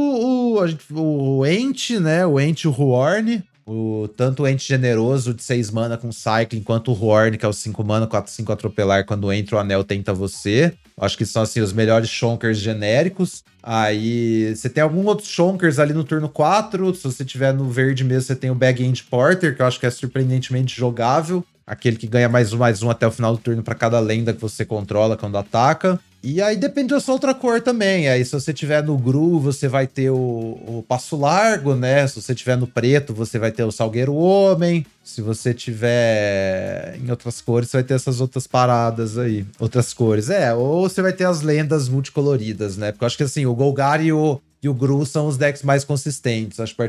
[0.94, 2.26] o, o Ent, né?
[2.26, 7.04] O Ent e o tanto o Ent generoso de 6 mana com Cycling, quanto o
[7.04, 10.72] Horn, que é o 5 mana, 4, 5 atropelar, quando entra o anel tenta você.
[10.98, 13.44] Acho que são, assim, os melhores Shonkers genéricos.
[13.62, 16.94] Aí, você tem alguns outros Shonkers ali no turno 4.
[16.94, 19.78] Se você tiver no verde mesmo, você tem o Bag End Porter, que eu acho
[19.78, 23.42] que é surpreendentemente jogável aquele que ganha mais um, mais um até o final do
[23.42, 25.98] turno para cada lenda que você controla quando ataca.
[26.22, 28.08] E aí depende da sua outra cor também.
[28.08, 32.06] Aí se você tiver no Gru, você vai ter o, o Passo Largo, né?
[32.06, 34.84] Se você tiver no preto, você vai ter o Salgueiro Homem.
[35.04, 39.46] Se você tiver em outras cores, você vai ter essas outras paradas aí.
[39.58, 40.30] Outras cores.
[40.30, 42.90] É, ou você vai ter as lendas multicoloridas, né?
[42.90, 45.62] Porque eu acho que assim, o Golgari e o, e o Gru são os decks
[45.62, 46.58] mais consistentes.
[46.58, 46.82] Acho que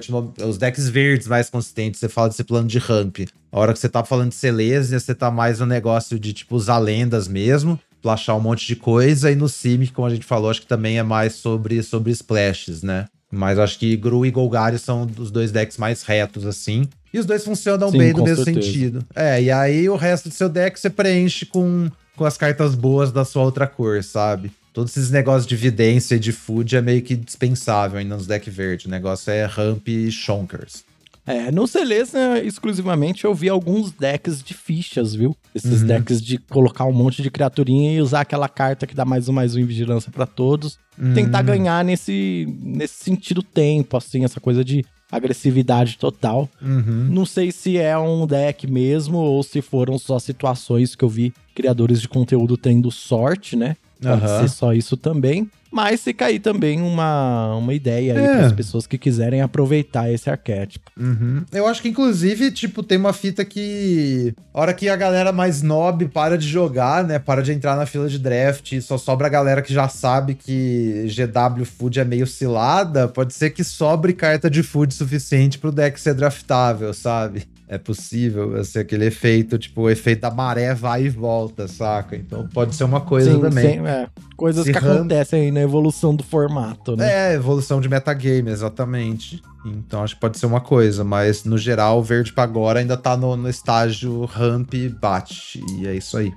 [0.43, 1.99] os decks verdes mais consistentes.
[1.99, 3.19] Você fala desse plano de ramp.
[3.51, 6.55] A hora que você tá falando de Selesnya, você tá mais no negócio de, tipo,
[6.55, 7.79] usar lendas mesmo.
[8.01, 9.31] Flashar um monte de coisa.
[9.31, 12.81] E no Simic, como a gente falou, acho que também é mais sobre, sobre splashes,
[12.81, 13.05] né?
[13.29, 16.87] Mas acho que Gru e Golgari são os dois decks mais retos, assim.
[17.13, 18.65] E os dois funcionam Sim, bem no mesmo certeza.
[18.65, 19.05] sentido.
[19.13, 23.11] É, e aí o resto do seu deck você preenche com, com as cartas boas
[23.11, 24.51] da sua outra cor, sabe?
[24.77, 28.47] Todos esses negócios de evidência e de food é meio que dispensável ainda nos deck
[28.47, 28.85] verde.
[28.85, 30.83] O negócio é ramp e shonkers.
[31.25, 32.15] É, no Celeste,
[32.45, 35.35] exclusivamente, eu vi alguns decks de fichas, viu?
[35.55, 35.87] Esses uhum.
[35.87, 39.33] decks de colocar um monte de criaturinha e usar aquela carta que dá mais um
[39.33, 40.77] mais um em vigilância para todos.
[40.95, 41.15] Uhum.
[41.15, 46.47] Tentar ganhar nesse, nesse sentido tempo, assim, essa coisa de agressividade total.
[46.61, 47.07] Uhum.
[47.09, 51.33] Não sei se é um deck mesmo ou se foram só situações que eu vi
[51.55, 53.75] criadores de conteúdo tendo sorte, né?
[54.01, 54.39] Pode uhum.
[54.39, 55.49] ser só isso também.
[55.71, 58.35] Mas fica aí também uma, uma ideia aí é.
[58.37, 60.89] para as pessoas que quiserem aproveitar esse arquétipo.
[60.97, 61.43] Uhum.
[61.51, 64.33] Eu acho que, inclusive, tipo, tem uma fita que.
[64.53, 67.19] A hora que a galera mais nob para de jogar, né?
[67.19, 71.05] Para de entrar na fila de draft, só sobra a galera que já sabe que
[71.09, 73.07] GW Food é meio cilada.
[73.07, 77.45] Pode ser que sobre carta de food suficiente pro deck ser draftável, sabe?
[77.69, 82.15] É possível ser aquele efeito, tipo, o efeito da maré vai e volta, saca?
[82.15, 83.73] Então pode ser uma coisa Sim, também.
[83.79, 84.07] sim, é.
[84.37, 87.31] Coisas Se que RAM- acontecem aí na evolução do formato, né?
[87.31, 89.41] É, evolução de metagame, exatamente.
[89.65, 92.95] Então acho que pode ser uma coisa, mas no geral, o verde pra agora ainda
[92.95, 95.61] tá no, no estágio ramp bate.
[95.77, 96.31] E é isso aí.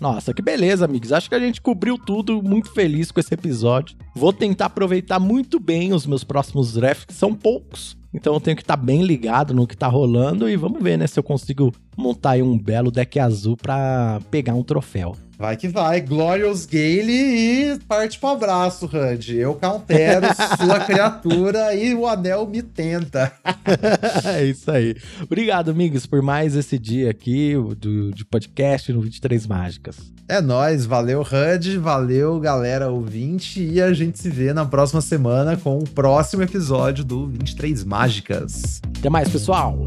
[0.00, 1.12] Nossa, que beleza, amigos.
[1.12, 3.94] Acho que a gente cobriu tudo, muito feliz com esse episódio.
[4.16, 7.99] Vou tentar aproveitar muito bem os meus próximos drafts, que são poucos.
[8.12, 11.06] Então eu tenho que estar bem ligado no que tá rolando e vamos ver, né,
[11.06, 15.14] se eu consigo montar aí um belo deck azul pra pegar um troféu.
[15.40, 19.38] Vai que vai, Glorious Gale e parte pro abraço, Randy.
[19.38, 20.26] Eu countero
[20.62, 23.32] sua criatura e o anel me tenta.
[24.36, 24.94] é isso aí.
[25.22, 29.96] Obrigado, amigos, por mais esse dia aqui do, de podcast no 23 Mágicas.
[30.28, 35.56] É nóis, valeu, Randy, valeu, galera ouvinte, e a gente se vê na próxima semana
[35.56, 38.82] com o próximo episódio do 23 Mágicas.
[38.98, 39.86] Até mais, pessoal!